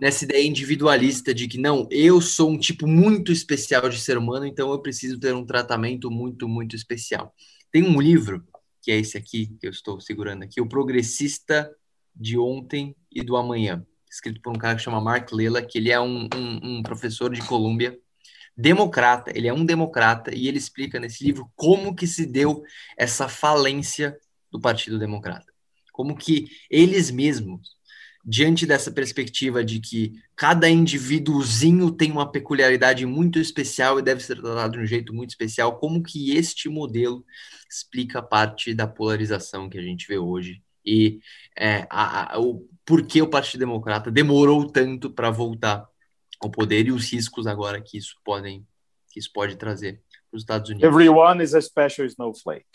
[0.00, 4.46] Nessa ideia individualista de que não, eu sou um tipo muito especial de ser humano,
[4.46, 7.34] então eu preciso ter um tratamento muito, muito especial.
[7.70, 8.44] Tem um livro,
[8.82, 11.70] que é esse aqui, que eu estou segurando aqui, O Progressista
[12.14, 15.90] de Ontem e do Amanhã, escrito por um cara que chama Mark Lela, que ele
[15.90, 17.98] é um, um, um professor de Colômbia,
[18.56, 22.62] democrata, ele é um democrata, e ele explica nesse livro como que se deu
[22.96, 24.16] essa falência
[24.50, 25.52] do Partido Democrata.
[25.92, 27.76] Como que eles mesmos
[28.26, 34.40] diante dessa perspectiva de que cada indivíduozinho tem uma peculiaridade muito especial e deve ser
[34.40, 37.24] tratado de um jeito muito especial, como que este modelo
[37.70, 41.20] explica parte da polarização que a gente vê hoje e
[41.56, 45.86] é, a, a, o porquê o Partido Democrata demorou tanto para voltar
[46.40, 48.66] ao poder e os riscos agora que isso podem
[49.10, 50.86] que isso pode trazer para os Estados Unidos.
[50.86, 52.66] Everyone is a special snowflake.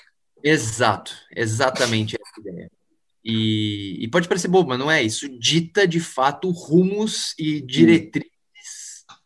[0.43, 2.71] Exato, exatamente essa ideia.
[3.23, 5.01] E, e, pode parecer bobo, mas não é.
[5.01, 8.31] Isso dita de fato rumos e diretrizes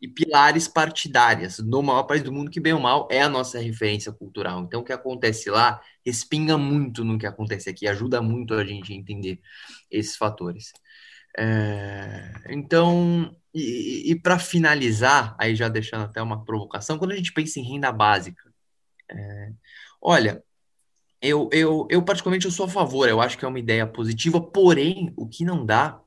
[0.01, 3.59] e pilares partidárias no maior país do mundo, que bem ou mal é a nossa
[3.59, 4.61] referência cultural.
[4.61, 8.93] Então, o que acontece lá respinga muito no que acontece aqui, ajuda muito a gente
[8.93, 9.39] a entender
[9.89, 10.71] esses fatores.
[11.37, 17.33] É, então, e, e para finalizar, aí já deixando até uma provocação, quando a gente
[17.33, 18.43] pensa em renda básica,
[19.09, 19.51] é,
[20.01, 20.43] olha,
[21.21, 24.39] eu, eu, eu particularmente eu sou a favor, eu acho que é uma ideia positiva,
[24.39, 25.99] porém, o que não dá,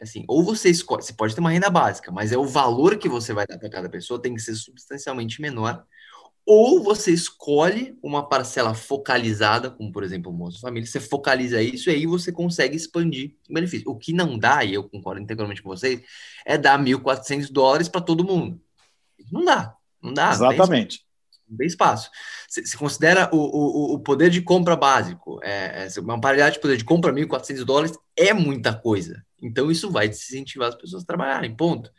[0.00, 3.08] assim, ou você escolhe, você pode ter uma renda básica, mas é o valor que
[3.08, 5.84] você vai dar para cada pessoa tem que ser substancialmente menor,
[6.44, 11.88] ou você escolhe uma parcela focalizada, como por exemplo o Bolsa Família, você focaliza isso
[11.88, 13.88] e aí você consegue expandir o benefício.
[13.88, 16.02] O que não dá, e eu concordo integralmente com vocês,
[16.44, 18.60] é dar 1.400 dólares para todo mundo.
[19.30, 20.32] Não dá, não dá.
[20.32, 21.04] Exatamente
[21.54, 22.10] bem espaço.
[22.48, 26.76] Se, considera o, o, o, poder de compra básico, é, é, uma paridade de poder
[26.76, 29.24] de compra 1.400 dólares é muita coisa.
[29.40, 31.90] Então, isso vai incentivar as pessoas a trabalharem, ponto.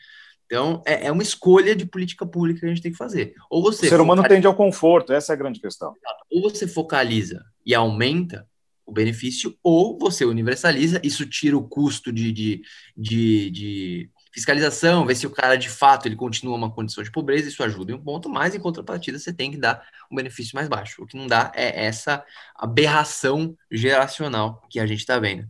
[0.46, 3.34] Então, é, é, uma escolha de política pública que a gente tem que fazer.
[3.50, 4.36] Ou você o ser humano focaliza...
[4.36, 5.94] tende ao conforto, essa é a grande questão.
[6.32, 8.48] Ou você focaliza e aumenta
[8.86, 12.62] o benefício, ou você universaliza, isso tira o custo de, de,
[12.96, 17.48] de, de fiscalização, ver se o cara de fato ele continua uma condição de pobreza,
[17.48, 20.68] isso ajuda em um ponto, mas em contrapartida você tem que dar um benefício mais
[20.68, 21.04] baixo.
[21.04, 22.26] O que não dá é essa
[22.56, 25.48] aberração geracional que a gente está vendo.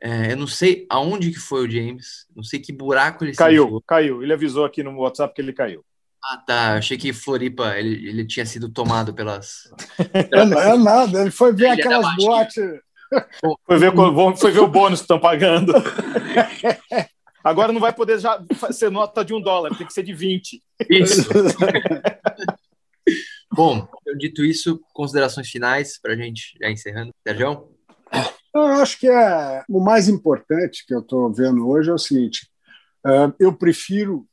[0.00, 3.82] É, eu não sei aonde que foi o James, não sei que buraco ele caiu.
[3.86, 5.84] Caiu, ele avisou aqui no WhatsApp que ele caiu.
[6.24, 6.74] Ah, tá.
[6.74, 9.68] Achei que Floripa ele, ele tinha sido tomado pelas.
[10.30, 12.62] Não é nada, ele foi ver aquelas boates.
[13.66, 13.92] Foi ver,
[14.36, 15.72] foi ver o bônus que estão pagando.
[17.42, 20.62] Agora não vai poder já ser nota de um dólar, tem que ser de 20.
[20.88, 21.28] Isso.
[23.54, 23.86] Bom,
[24.16, 27.12] dito isso, considerações finais para a gente já encerrando.
[27.26, 27.68] Sérgio?
[28.54, 32.48] Eu acho que é, o mais importante que eu estou vendo hoje é o seguinte:
[33.04, 34.26] uh, eu prefiro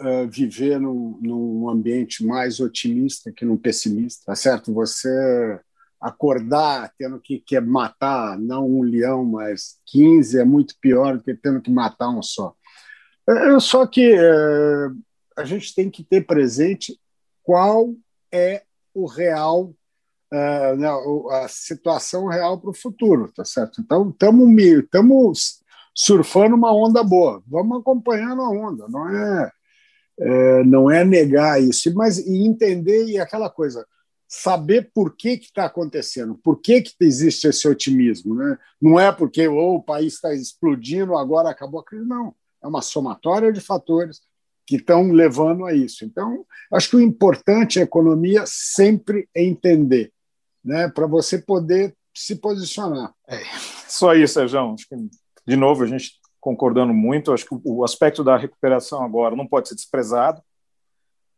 [0.00, 4.72] uh, viver num, num, ambiente mais otimista que num pessimista, tá certo?
[4.72, 5.60] Você
[6.02, 11.32] acordar tendo que, que matar não um leão, mas 15 é muito pior do que
[11.34, 12.54] tendo que matar um só.
[13.28, 14.88] É, só que é,
[15.36, 16.98] a gente tem que ter presente
[17.44, 17.94] qual
[18.32, 19.72] é o real,
[20.32, 20.88] é, né,
[21.30, 23.80] a situação real para o futuro, tá certo?
[23.80, 25.62] Então, estamos
[25.94, 29.52] surfando uma onda boa, vamos acompanhando a onda, não é,
[30.18, 33.86] é não é negar isso, mas e entender e aquela coisa,
[34.34, 38.34] saber por que está acontecendo, por que, que existe esse otimismo.
[38.34, 38.58] Né?
[38.80, 42.34] Não é porque oh, o país está explodindo, agora acabou a crise, não.
[42.62, 44.22] É uma somatória de fatores
[44.66, 46.02] que estão levando a isso.
[46.02, 50.10] Então, acho que o importante a economia sempre é entender,
[50.64, 50.88] né?
[50.88, 53.12] para você poder se posicionar.
[53.28, 53.38] É,
[53.86, 54.72] só isso, Sérgio.
[54.72, 54.96] Acho que,
[55.46, 59.68] de novo, a gente concordando muito, acho que o aspecto da recuperação agora não pode
[59.68, 60.42] ser desprezado.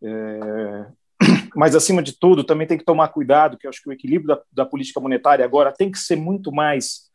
[0.01, 0.87] É,
[1.55, 4.37] mas acima de tudo também tem que tomar cuidado, que eu acho que o equilíbrio
[4.37, 7.11] da, da política monetária agora tem que ser muito mais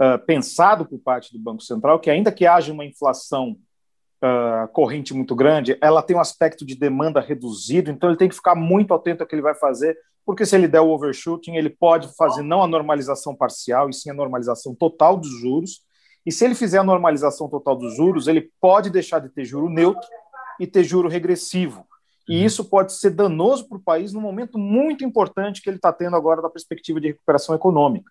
[0.00, 3.56] uh, pensado por parte do Banco Central, que ainda que haja uma inflação
[4.22, 8.34] uh, corrente muito grande, ela tem um aspecto de demanda reduzido, então ele tem que
[8.34, 11.70] ficar muito atento ao que ele vai fazer, porque se ele der o overshooting, ele
[11.70, 15.82] pode fazer não a normalização parcial, e sim a normalização total dos juros,
[16.24, 19.70] e se ele fizer a normalização total dos juros, ele pode deixar de ter juro
[19.70, 20.06] neutro
[20.58, 21.86] e ter juro regressivo.
[22.30, 22.46] E uhum.
[22.46, 26.14] isso pode ser danoso para o país no momento muito importante que ele está tendo
[26.14, 28.08] agora da perspectiva de recuperação econômica.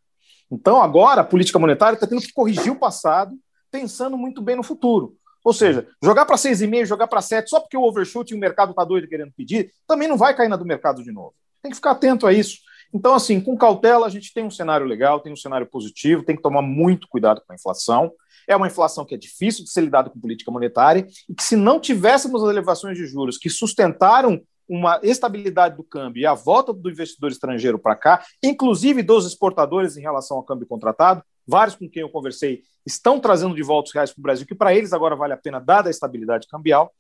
[0.51, 3.33] Então, agora, a política monetária está tendo que corrigir o passado,
[3.71, 5.15] pensando muito bem no futuro.
[5.41, 8.71] Ou seja, jogar para 6,5, jogar para 7, só porque o overshoot e o mercado
[8.71, 11.33] está doido querendo pedir, também não vai cair na do mercado de novo.
[11.61, 12.57] Tem que ficar atento a isso.
[12.93, 16.35] Então, assim, com cautela, a gente tem um cenário legal, tem um cenário positivo, tem
[16.35, 18.11] que tomar muito cuidado com a inflação.
[18.47, 21.55] É uma inflação que é difícil de ser lidada com política monetária e que, se
[21.55, 26.71] não tivéssemos as elevações de juros que sustentaram uma estabilidade do câmbio e a volta
[26.71, 31.89] do investidor estrangeiro para cá, inclusive dos exportadores em relação ao câmbio contratado, vários com
[31.89, 34.93] quem eu conversei estão trazendo de volta os reais para o Brasil, que para eles
[34.93, 36.93] agora vale a pena, dada a estabilidade cambial.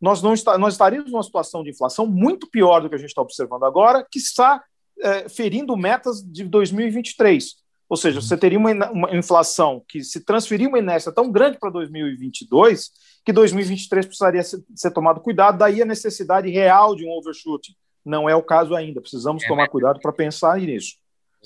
[0.00, 3.08] Nós, não está, nós estaríamos numa situação de inflação muito pior do que a gente
[3.08, 4.62] está observando agora, que está
[5.02, 7.56] é, ferindo metas de 2023.
[7.88, 11.70] Ou seja, você teria uma, uma inflação que se transferir uma inércia tão grande para
[11.70, 12.90] 2022
[13.24, 17.74] que 2023 precisaria ser, ser, tomado cuidado, daí a necessidade real de um overshooting.
[18.04, 20.96] Não é o caso ainda, precisamos é tomar cuidado para pensar nisso.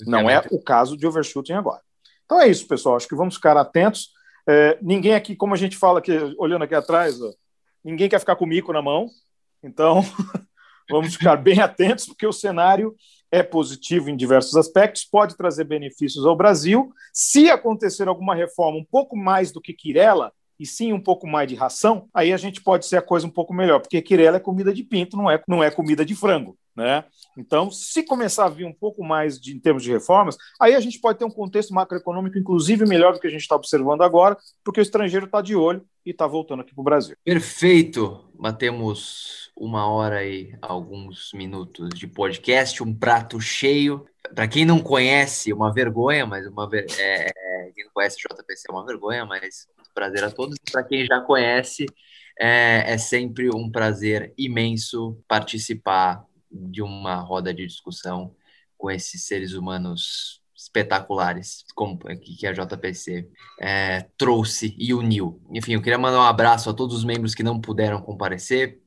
[0.07, 1.81] Não é o caso de overshooting agora.
[2.25, 2.95] Então é isso, pessoal.
[2.95, 4.11] Acho que vamos ficar atentos.
[4.47, 7.31] É, ninguém aqui, como a gente fala aqui, olhando aqui atrás, ó,
[7.83, 9.07] ninguém quer ficar com o mico na mão.
[9.61, 10.01] Então,
[10.89, 12.95] vamos ficar bem atentos, porque o cenário
[13.33, 16.93] é positivo em diversos aspectos, pode trazer benefícios ao Brasil.
[17.11, 21.49] Se acontecer alguma reforma um pouco mais do que Quirela, e sim um pouco mais
[21.49, 24.39] de ração, aí a gente pode ser a coisa um pouco melhor, porque Quirela é
[24.39, 26.55] comida de pinto, não é, não é comida de frango.
[26.75, 27.03] Né?
[27.37, 30.79] Então, se começar a vir um pouco mais de, em termos de reformas, aí a
[30.79, 34.35] gente pode ter um contexto macroeconômico, inclusive, melhor do que a gente está observando agora,
[34.63, 37.15] porque o estrangeiro está de olho e está voltando aqui para o Brasil.
[37.23, 38.27] Perfeito!
[38.33, 44.05] Batemos uma hora e alguns minutos de podcast, um prato cheio.
[44.33, 46.87] Para quem não conhece, uma vergonha, mas uma ver...
[46.97, 50.57] é, é quem não conhece JPC é uma vergonha, mas prazer a todos.
[50.71, 51.85] Para quem já conhece,
[52.39, 58.35] é, é sempre um prazer imenso participar de uma roda de discussão
[58.77, 63.29] com esses seres humanos espetaculares, como que a JPC
[63.59, 65.41] é, trouxe e uniu.
[65.51, 68.81] Enfim, eu queria mandar um abraço a todos os membros que não puderam comparecer,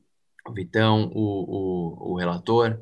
[0.47, 2.79] o Vitão, o, o, o relator,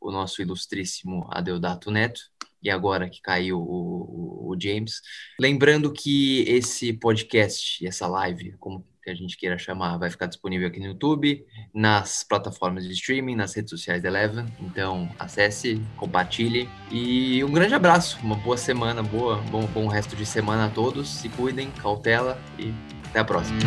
[0.00, 2.20] o nosso ilustríssimo Adeodato Neto,
[2.62, 5.00] e agora que caiu o, o, o, James.
[5.38, 10.66] Lembrando que esse podcast, essa live, como que a gente queira chamar, vai ficar disponível
[10.66, 14.46] aqui no YouTube, nas plataformas de streaming, nas redes sociais da Eleven.
[14.58, 20.24] Então, acesse, compartilhe e um grande abraço, uma boa semana, boa, bom, bom resto de
[20.24, 21.08] semana a todos.
[21.08, 22.72] Se cuidem, cautela e
[23.10, 23.60] até a próxima.